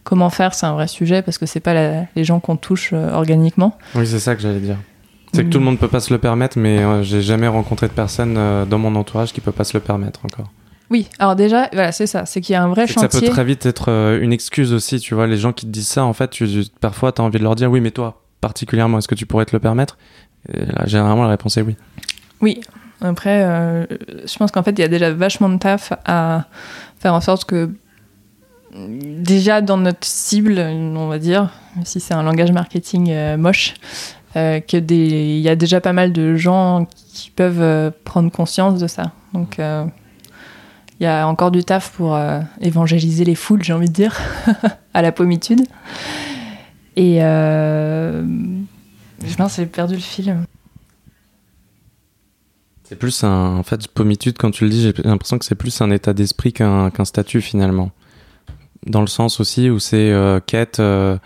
[0.06, 1.74] comment faire, c'est un vrai sujet parce que c'est pas
[2.16, 3.78] les gens qu'on touche euh, organiquement.
[3.95, 4.78] Oui, c'est ça que j'allais dire.
[5.34, 7.89] C'est que tout le monde peut pas se le permettre, mais euh, j'ai jamais rencontré
[7.89, 8.36] de personne
[8.70, 10.49] dans mon entourage qui peut pas se le permettre encore.
[10.89, 13.10] Oui, alors déjà, voilà, c'est ça, c'est qu'il y a un vrai chantier.
[13.10, 13.89] Ça peut très vite être
[14.22, 16.47] une excuse aussi, tu vois, les gens qui te disent ça, en fait, tu,
[16.80, 19.45] parfois tu as envie de leur dire oui, mais toi, particulièrement, est-ce que tu pourrais
[19.45, 19.97] te le permettre?
[20.53, 21.76] Et là, généralement, la réponse est oui.
[22.39, 22.62] Oui,
[23.01, 23.86] après, euh,
[24.26, 26.45] je pense qu'en fait, il y a déjà vachement de taf à
[26.99, 27.70] faire en sorte que,
[28.76, 31.51] déjà dans notre cible, on va dire,
[31.84, 33.73] si c'est un langage marketing euh, moche,
[34.36, 39.11] euh, qu'il y a déjà pas mal de gens qui peuvent prendre conscience de ça.
[39.34, 42.19] Donc, il y a encore du taf pour
[42.59, 44.19] évangéliser les foules, j'ai envie de dire,
[44.93, 45.61] à la pommitude.
[46.97, 48.26] Et je
[49.38, 50.36] pense que j'ai perdu le fil.
[52.84, 53.57] C'est plus un.
[53.57, 56.53] En fait, pommitude, quand tu le dis, j'ai l'impression que c'est plus un état d'esprit
[56.53, 57.91] qu'un statut finalement.
[58.86, 61.17] Dans le sens aussi où c'est euh, quête euh,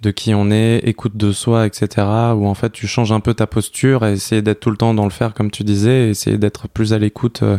[0.00, 2.06] de qui on est, écoute de soi, etc.
[2.34, 4.94] Où en fait tu changes un peu ta posture et essayer d'être tout le temps
[4.94, 7.58] dans le faire comme tu disais, essayer d'être plus à l'écoute euh,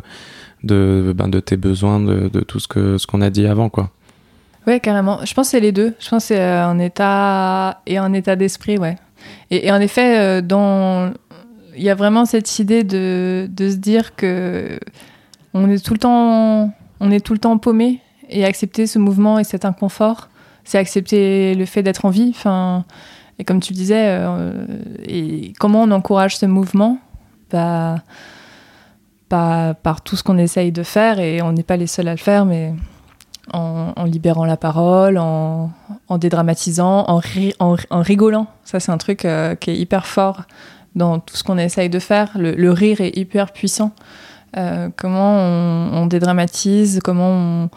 [0.63, 3.69] de, ben, de tes besoins, de, de tout ce que ce qu'on a dit avant,
[3.69, 3.91] quoi.
[4.65, 5.19] Ouais, carrément.
[5.25, 5.93] Je pense que c'est les deux.
[5.99, 8.95] Je pense que c'est un état et un état d'esprit, ouais.
[9.51, 11.11] Et, et, en effet, dans
[11.75, 14.79] il y a vraiment cette idée de, de, se dire que
[15.53, 17.99] on est tout le temps, on est tout le temps paumé
[18.33, 20.29] et accepter ce mouvement et cet inconfort,
[20.63, 22.31] c'est accepter le fait d'être en vie.
[22.35, 22.85] Enfin,
[23.39, 24.65] et comme tu disais, euh,
[25.05, 26.99] et comment on encourage ce mouvement?
[27.51, 27.97] Bah,
[29.29, 32.17] par tout ce qu'on essaye de faire et on n'est pas les seuls à le
[32.17, 32.73] faire, mais
[33.51, 35.71] en, libérant la parole, en,
[36.17, 38.47] dédramatisant, en, rigolant.
[38.63, 40.43] Ça, c'est un truc euh, qui est hyper fort
[40.95, 42.31] dans tout ce qu'on essaye de faire.
[42.35, 43.91] Le, rire est hyper puissant.
[44.55, 47.69] Euh, comment on, dédramatise, comment on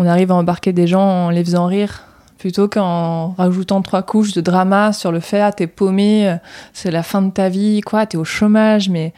[0.00, 2.02] arrive à embarquer des gens en les faisant rire
[2.38, 6.36] plutôt qu'en rajoutant trois couches de drama sur le fait ah t'es paumé,
[6.72, 9.12] c'est la fin de ta vie, quoi, t'es au chômage, mais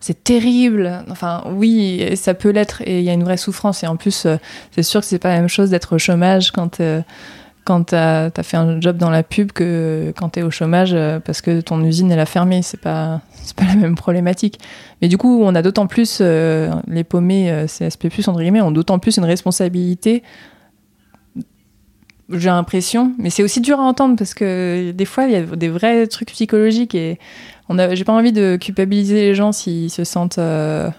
[0.00, 1.04] c'est terrible.
[1.10, 3.82] Enfin, oui, ça peut l'être et il y a une vraie souffrance.
[3.82, 4.36] Et en plus, euh,
[4.70, 7.00] c'est sûr que c'est pas la même chose d'être au chômage quand euh,
[7.66, 11.42] quand t'as as fait un job dans la pub que quand t'es au chômage parce
[11.42, 12.62] que ton usine elle a fermé.
[12.62, 13.20] C'est pas
[13.56, 14.58] pas la même problématique.
[15.02, 19.18] Mais du coup, on a d'autant plus les paumés CSP+ entre guillemets ont d'autant plus
[19.18, 20.22] une responsabilité
[22.30, 25.42] j'ai l'impression, mais c'est aussi dur à entendre parce que des fois il y a
[25.42, 27.18] des vrais trucs psychologiques et
[27.92, 30.90] j'ai pas envie de culpabiliser les gens s'ils se sentent euh,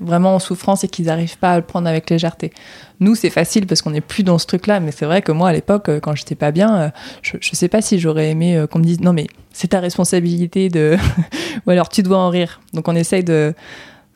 [0.00, 2.52] vraiment en souffrance et qu'ils n'arrivent pas à le prendre avec légèreté.
[3.00, 5.48] Nous c'est facile parce qu'on n'est plus dans ce truc-là, mais c'est vrai que moi
[5.48, 6.90] à l'époque euh, quand j'étais pas bien, euh,
[7.22, 10.68] je, je sais pas si j'aurais aimé qu'on me dise non mais c'est ta responsabilité
[10.68, 10.96] de,
[11.66, 12.60] ou alors tu dois en rire.
[12.72, 13.54] Donc on essaye de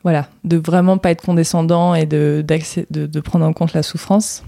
[0.03, 4.43] voilà, de vraiment pas être condescendant et de, de, de prendre en compte la souffrance.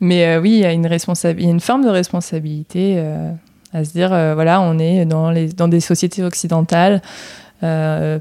[0.00, 0.88] Mais euh, oui, il y a une,
[1.38, 3.32] une forme de responsabilité euh,
[3.72, 7.02] à se dire, euh, voilà, on est dans, les, dans des sociétés occidentales,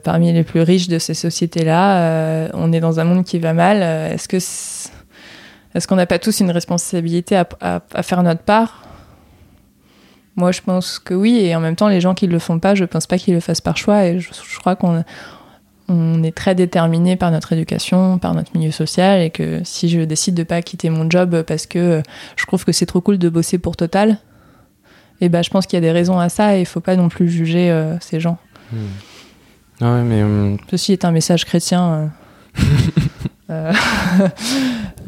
[0.04, 3.82] parmi les plus riches de ces sociétés-là, on est dans un monde qui va mal.
[4.12, 4.40] Est-ce que
[5.76, 8.84] est-ce qu'on n'a pas tous une responsabilité à, faire notre part?
[10.36, 12.60] Moi, je pense que oui, et en même temps, les gens qui ne le font
[12.60, 15.04] pas, je ne pense pas qu'ils le fassent par choix, et je, crois qu'on
[15.88, 20.02] on est très déterminé par notre éducation, par notre milieu social, et que si je
[20.02, 22.02] décide de pas quitter mon job parce que
[22.36, 24.18] je trouve que c'est trop cool de bosser pour Total,
[25.22, 26.96] eh ben je pense qu'il y a des raisons à ça et il faut pas
[26.96, 28.38] non plus juger euh, ces gens.
[28.72, 28.88] Hmm.
[29.84, 32.12] Ah mais euh, Ceci est un message chrétien.
[33.50, 33.74] Euh,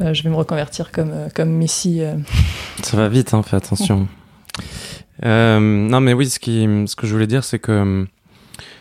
[0.00, 2.02] je vais me reconvertir comme, comme Messie.
[2.82, 4.06] Ça va vite, hein, fais attention.
[5.24, 8.06] non, mais oui, ce, qui, ce que je voulais dire, c'est que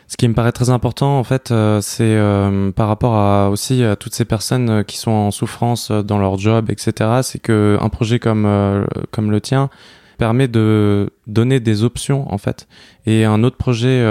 [0.07, 3.83] ce qui me paraît très important, en fait, euh, c'est euh, par rapport à aussi
[3.83, 7.21] à toutes ces personnes euh, qui sont en souffrance dans leur job, etc.
[7.23, 9.69] C'est que un projet comme comme le tien
[10.17, 12.67] permet de donner des options, en fait.
[13.07, 14.03] Et un autre projet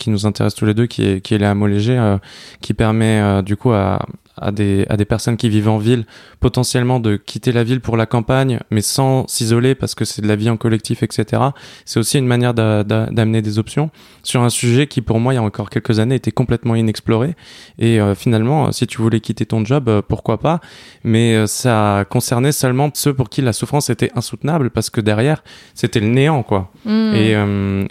[0.00, 2.16] qui nous intéresse tous les deux, qui est qui est Léger,
[2.60, 4.00] qui permet du coup à
[4.36, 6.04] à des, à des personnes qui vivent en ville,
[6.40, 10.28] potentiellement de quitter la ville pour la campagne, mais sans s'isoler parce que c'est de
[10.28, 11.42] la vie en collectif, etc.
[11.84, 13.90] C'est aussi une manière d'amener des options
[14.22, 17.34] sur un sujet qui, pour moi, il y a encore quelques années, était complètement inexploré.
[17.78, 20.60] Et euh, finalement, si tu voulais quitter ton job, euh, pourquoi pas?
[21.04, 25.42] Mais euh, ça concernait seulement ceux pour qui la souffrance était insoutenable parce que derrière,
[25.74, 26.70] c'était le néant, quoi.
[26.84, 27.14] Mmh.
[27.14, 27.30] Et,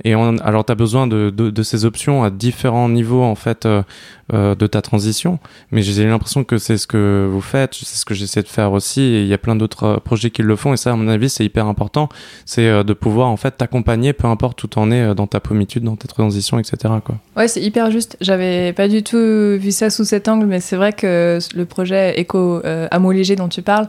[0.04, 3.68] et alors, tu as besoin de, de, de, ces options à différents niveaux, en fait,
[3.68, 5.40] de ta transition.
[5.72, 8.72] Mais j'ai l'impression que c'est ce que vous faites, c'est ce que j'essaie de faire
[8.72, 10.96] aussi, et il y a plein d'autres euh, projets qui le font, et ça, à
[10.96, 12.10] mon avis, c'est hyper important,
[12.46, 15.40] c'est euh, de pouvoir en fait t'accompagner, peu importe où t'en es euh, dans ta
[15.40, 16.94] pommitude, dans tes transitions, etc.
[17.04, 17.16] Quoi.
[17.36, 18.18] Ouais, c'est hyper juste.
[18.22, 22.20] J'avais pas du tout vu ça sous cet angle, mais c'est vrai que le projet
[22.20, 23.88] éco à léger dont tu parles,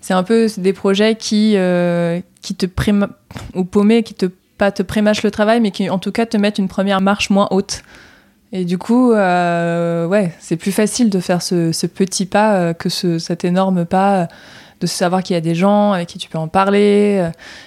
[0.00, 1.56] c'est un peu des projets qui,
[2.42, 2.66] qui te
[3.54, 6.36] ou paumés, qui te pas te prémâchent le travail, mais qui en tout cas te
[6.36, 7.82] mettent une première marche moins haute.
[8.56, 12.88] Et du coup, euh, ouais, c'est plus facile de faire ce, petit pas euh, que
[12.88, 14.26] ce, cet énorme pas, euh,
[14.80, 17.22] de savoir qu'il y a des gens avec qui tu peux en parler,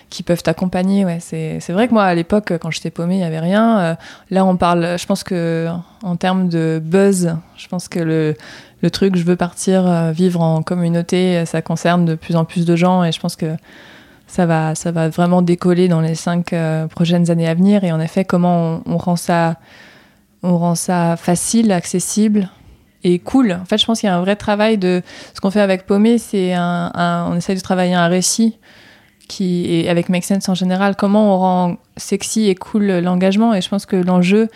[0.09, 1.05] qui peuvent t'accompagner.
[1.05, 3.97] Ouais, c'est, vrai que moi, à l'époque, quand j'étais paumée, il n'y avait rien.
[4.31, 5.67] là, on parle, je pense que
[6.01, 8.35] en termes de buzz, je pense que le,
[8.81, 12.75] le truc, je veux partir vivre en communauté, ça concerne de plus en plus de
[12.75, 13.55] gens et je pense que
[14.27, 16.53] ça va, ça va vraiment décoller dans les cinq
[16.91, 17.83] prochaines années à venir.
[17.83, 19.55] Et en effet, comment on rend ça
[20.43, 22.49] on rend ça facile, accessible
[23.03, 23.53] et cool.
[23.53, 25.01] En fait, je pense qu'il y a un vrai travail de
[25.33, 28.57] ce qu'on fait avec Paumé, c'est un, on essaie de travailler un récit
[29.27, 33.53] qui et avec Make Sense en général, comment on rend sexy et cool l'engagement.
[33.53, 34.49] Et je pense que l'enjeu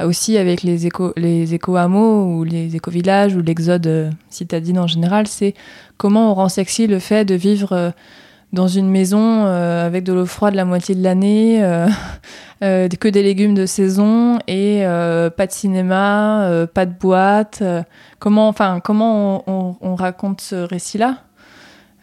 [0.00, 4.78] aussi avec les éco les éco hameaux ou les éco villages ou l'exode euh, citadine
[4.78, 5.54] en général, c'est
[5.96, 7.90] comment on rend sexy le fait de vivre euh,
[8.52, 11.88] dans une maison euh, avec de l'eau froide la moitié de l'année, euh,
[12.62, 14.82] euh, que des légumes de saison et
[15.36, 17.62] pas de cinéma, pas de boîte.
[18.18, 21.18] comment, enfin, comment on, raconte ce récit-là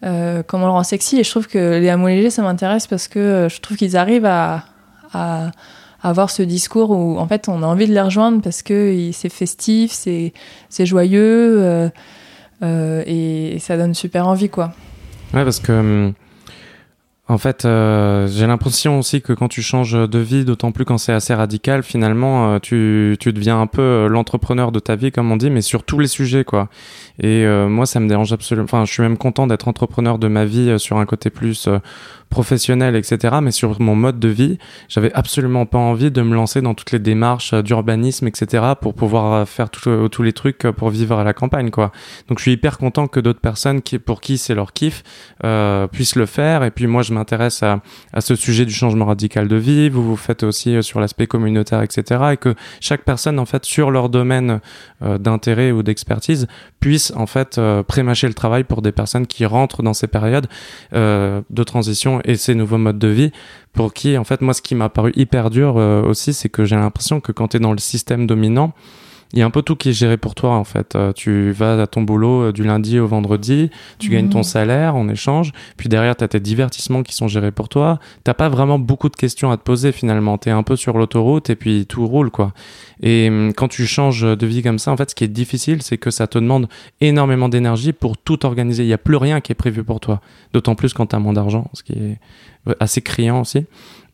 [0.01, 3.07] Comment on le rend sexy Et je trouve que les hameaux légers, ça m'intéresse parce
[3.07, 4.63] que je trouve qu'ils arrivent à,
[6.01, 9.29] avoir ce discours où en fait on a envie de les rejoindre parce que c'est
[9.29, 11.91] festif, c'est joyeux
[12.61, 14.73] et, et, ça donne super envie, quoi.
[15.33, 16.13] Ouais, parce que hum,
[17.29, 20.97] En fait, euh, j'ai l'impression aussi que quand tu changes de vie, d'autant plus quand
[20.97, 25.11] c'est assez radical, finalement, euh, tu, tu deviens un peu euh, l'entrepreneur de ta vie,
[25.11, 26.69] comme on dit, mais sur tous les sujets, quoi.
[27.21, 28.63] Et moi, ça me dérange absolument.
[28.63, 31.67] Enfin, je suis même content d'être entrepreneur de ma vie sur un côté plus
[32.29, 33.37] professionnel, etc.
[33.41, 34.57] Mais sur mon mode de vie,
[34.87, 38.73] j'avais absolument pas envie de me lancer dans toutes les démarches d'urbanisme, etc.
[38.79, 41.91] pour pouvoir faire euh, tous les trucs pour vivre à la campagne, quoi.
[42.27, 45.03] Donc je suis hyper content que d'autres personnes qui, pour qui c'est leur kiff
[45.91, 46.63] puissent le faire.
[46.63, 47.81] Et puis moi, je m'intéresse à,
[48.19, 49.89] ce sujet du changement radical de vie.
[49.89, 52.21] Vous vous faites aussi sur l'aspect communautaire, etc.
[52.33, 54.59] Et que chaque personne, en fait, sur leur domaine
[55.01, 56.47] d'intérêt ou d'expertise,
[56.79, 60.47] puisse en fait prémâcher le travail pour des personnes qui rentrent dans ces périodes
[60.93, 63.31] de transition et ces nouveaux modes de vie
[63.73, 66.65] pour qui, en fait, moi, ce qui m'a paru hyper dur euh, aussi, c'est que
[66.65, 68.73] j'ai l'impression que quand tu es dans le système dominant,
[69.33, 70.95] il y a un peu tout qui est géré pour toi en fait.
[70.95, 73.69] Euh, tu vas à ton boulot euh, du lundi au vendredi,
[73.99, 74.43] tu gagnes ton mhm.
[74.43, 77.99] salaire en échange, puis derrière tu as tes divertissements qui sont gérés pour toi.
[78.23, 80.37] T'as pas vraiment beaucoup de questions à te poser finalement.
[80.37, 82.53] Tu es un peu sur l'autoroute et puis tout roule quoi.
[83.01, 85.81] Et hum, quand tu changes de vie comme ça, en fait, ce qui est difficile,
[85.83, 86.67] c'est que ça te demande
[86.99, 88.83] énormément d'énergie pour tout organiser.
[88.83, 90.21] Il n'y a plus rien qui est prévu pour toi.
[90.53, 92.17] D'autant plus quand tu as moins d'argent, ce qui est
[92.79, 93.65] assez criant aussi.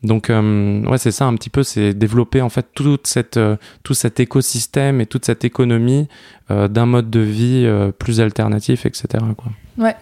[0.02, 3.56] Donc euh, ouais, c'est ça un petit peu, c'est développer en fait toute cette, euh,
[3.82, 6.08] tout cet écosystème et toute cette économie
[6.50, 7.68] euh, d'un mode de vie
[7.98, 9.24] plus alternatif, etc.
[9.36, 9.52] Quoi.
[9.78, 9.96] Ouais.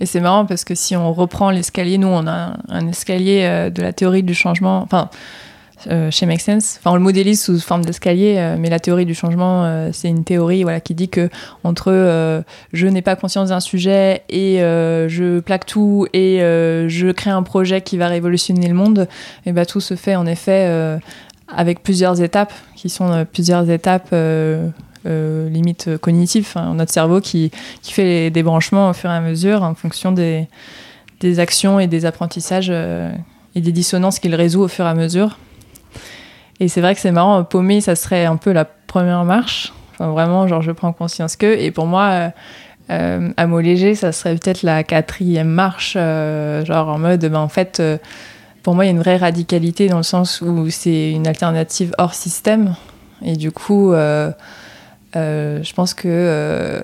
[0.00, 3.82] Et c'est marrant parce que si on reprend l'escalier, nous on a un escalier de
[3.82, 5.10] la théorie du changement, enfin
[5.86, 6.76] euh, chez Make Sense.
[6.78, 10.08] Enfin, on le modélise sous forme d'escalier, euh, mais la théorie du changement, euh, c'est
[10.08, 11.30] une théorie voilà, qui dit que
[11.62, 17.42] entre je n'ai pas conscience d'un sujet et je plaque tout et je crée un
[17.42, 19.08] projet qui va révolutionner le monde,
[19.46, 20.98] et ben, tout se fait en effet
[21.48, 24.14] avec plusieurs étapes, qui sont plusieurs étapes.
[25.04, 27.50] limite cognitives, hein, notre cerveau qui,
[27.82, 30.48] qui fait des branchements au fur et à mesure en fonction des,
[31.20, 32.70] des actions et des apprentissages
[33.54, 35.38] et des dissonances qu'il résout au fur et à mesure.
[36.60, 39.72] Et c'est vrai que c'est marrant, paumer, ça serait un peu la première marche.
[39.94, 41.46] Enfin, vraiment, genre, je prends conscience que.
[41.46, 42.28] Et pour moi, euh,
[42.90, 47.38] euh à mot léger, ça serait peut-être la quatrième marche, euh, genre en mode, ben,
[47.38, 47.98] en fait, euh,
[48.62, 51.92] pour moi, il y a une vraie radicalité dans le sens où c'est une alternative
[51.98, 52.74] hors système.
[53.22, 53.92] Et du coup,
[55.16, 56.80] euh, je pense que euh,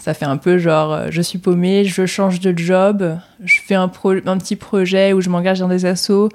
[0.00, 3.76] ça fait un peu genre euh, je suis paumée, je change de job, je fais
[3.76, 6.30] un, petit projet où je m'engage dans des assos,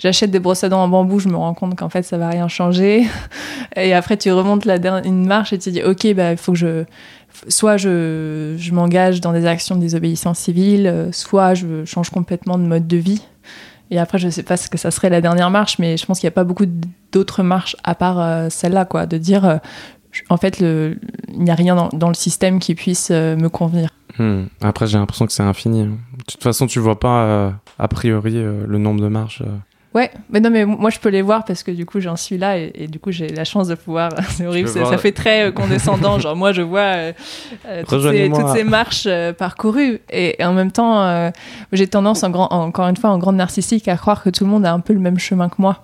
[0.00, 2.28] j'achète des brosses à dents en bambou, je me rends compte qu'en fait ça va
[2.28, 3.06] rien changer.
[3.76, 6.58] Et après tu remontes la une marche et tu dis ok, bah, il faut que
[6.58, 6.84] je.
[7.46, 12.88] Soit je, m'engage dans des actions de désobéissance civile, soit je change complètement de mode
[12.88, 13.22] de vie.
[13.90, 16.18] Et après, je sais pas ce que ça serait la dernière marche, mais je pense
[16.18, 16.64] qu'il n'y a pas beaucoup
[17.12, 19.06] d'autres marches à part celle-là, quoi.
[19.06, 19.60] De dire,
[20.28, 20.98] en fait, il
[21.36, 23.90] n'y a rien dans, le système qui puisse euh, me convenir.
[24.18, 24.44] Hmm.
[24.60, 25.84] Après, j'ai l'impression que c'est infini.
[25.84, 29.42] De toute façon, tu vois pas euh, a priori euh, le nombre de marches.
[29.94, 32.36] Ouais, mais non, mais moi je peux les voir parce que du coup j'en suis
[32.36, 34.10] là et, du coup j'ai la chance de pouvoir.
[34.28, 36.18] c'est horrible, ça, fait très condescendant.
[36.20, 37.12] genre moi je vois
[37.88, 41.32] toutes, ces, marches parcourues et, en même temps
[41.72, 44.50] j'ai tendance en grand, encore une fois en grande narcissique à croire que tout le
[44.50, 45.82] monde a un peu le même chemin que moi.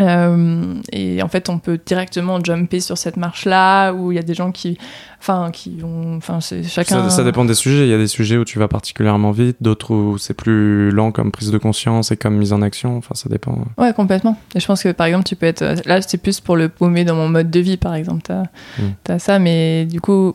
[0.00, 4.22] Euh, et en fait, on peut directement jumper sur cette marche-là, où il y a
[4.22, 4.78] des gens qui,
[5.20, 7.08] enfin, qui ont, enfin, c'est chacun.
[7.10, 7.84] Ça, dépend des sujets.
[7.86, 11.12] Il y a des sujets où tu vas particulièrement vite, d'autres où c'est plus lent
[11.12, 12.96] comme prise de conscience et comme mise en action.
[12.96, 13.58] Enfin, ça dépend.
[13.78, 14.36] Ouais, complètement.
[14.54, 17.04] Et je pense que par exemple, tu peux être là, c'est plus pour le paumer
[17.04, 18.22] dans mon mode de vie, par exemple.
[18.22, 18.42] T'as
[18.78, 18.92] hmm.
[19.08, 20.34] as ça, mais du coup.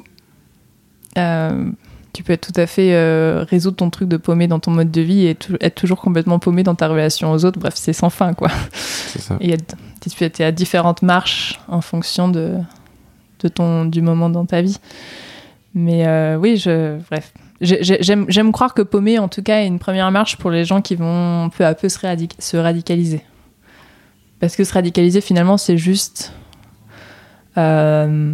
[1.18, 1.72] Euh,
[2.16, 4.89] tu peux être tout à fait euh, résoudre ton truc de paumé dans ton mode
[4.89, 7.59] de vie et être toujours complètement paumé dans ta relation aux autres.
[7.59, 8.49] Bref, c'est sans fin, quoi.
[8.72, 9.38] C'est ça.
[9.41, 12.53] Et tu es à différentes marches en fonction de,
[13.41, 14.78] de ton, du moment dans ta vie.
[15.74, 17.34] Mais euh, oui, je, bref.
[17.59, 20.95] J'aime croire que paumé, en tout cas, est une première marche pour les gens qui
[20.95, 21.99] vont peu à peu se,
[22.39, 23.22] se radicaliser.
[24.39, 26.32] Parce que se radicaliser, finalement, c'est juste
[27.57, 28.34] euh,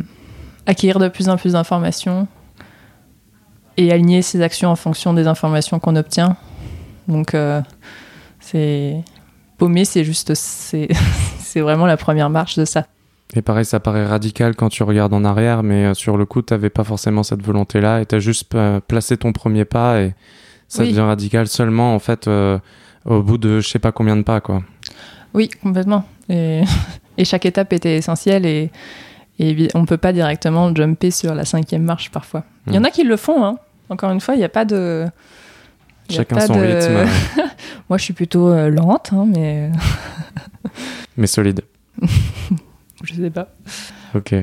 [0.68, 2.28] acquérir de plus en plus d'informations,
[3.78, 6.36] et aligner ses actions en fonction des informations qu'on obtient.
[7.08, 7.62] Donc, euh,
[8.40, 9.04] c'est
[9.58, 12.86] paumer, c'est juste, c'est vraiment la première marche de ça.
[13.34, 16.42] Et pareil, ça paraît radical quand tu regardes en arrière, mais euh, sur le coup,
[16.42, 20.02] tu n'avais pas forcément cette volonté-là et tu as juste euh, placé ton premier pas
[20.02, 20.14] et
[20.68, 22.30] ça devient radical seulement en fait
[23.04, 24.40] au bout de je sais pas combien de pas.
[24.40, 24.64] quoi.
[25.34, 26.06] Oui, complètement.
[26.30, 26.62] Et,
[27.18, 28.72] et chaque étape était essentielle et,
[29.40, 32.44] et on peut pas directement jumper sur la cinquième marche parfois.
[32.68, 33.58] Il y en a qui le font, hein.
[33.90, 35.06] Encore une fois, il n'y a pas de.
[36.10, 37.06] Chacun son rythme.
[37.90, 39.72] Moi, je suis plutôt euh, lente, hein, mais.
[41.18, 41.62] mais solide.
[43.04, 43.50] je sais pas.
[44.16, 44.36] Ok,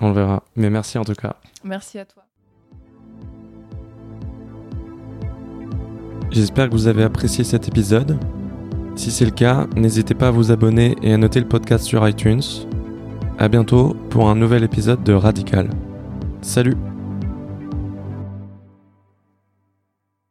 [0.00, 0.42] on le verra.
[0.56, 1.36] Mais merci en tout cas.
[1.64, 2.24] Merci à toi.
[6.30, 8.18] J'espère que vous avez apprécié cet épisode.
[8.96, 12.06] Si c'est le cas, n'hésitez pas à vous abonner et à noter le podcast sur
[12.06, 12.42] iTunes.
[13.38, 15.70] A bientôt pour un nouvel épisode de Radical.
[16.42, 16.76] Salut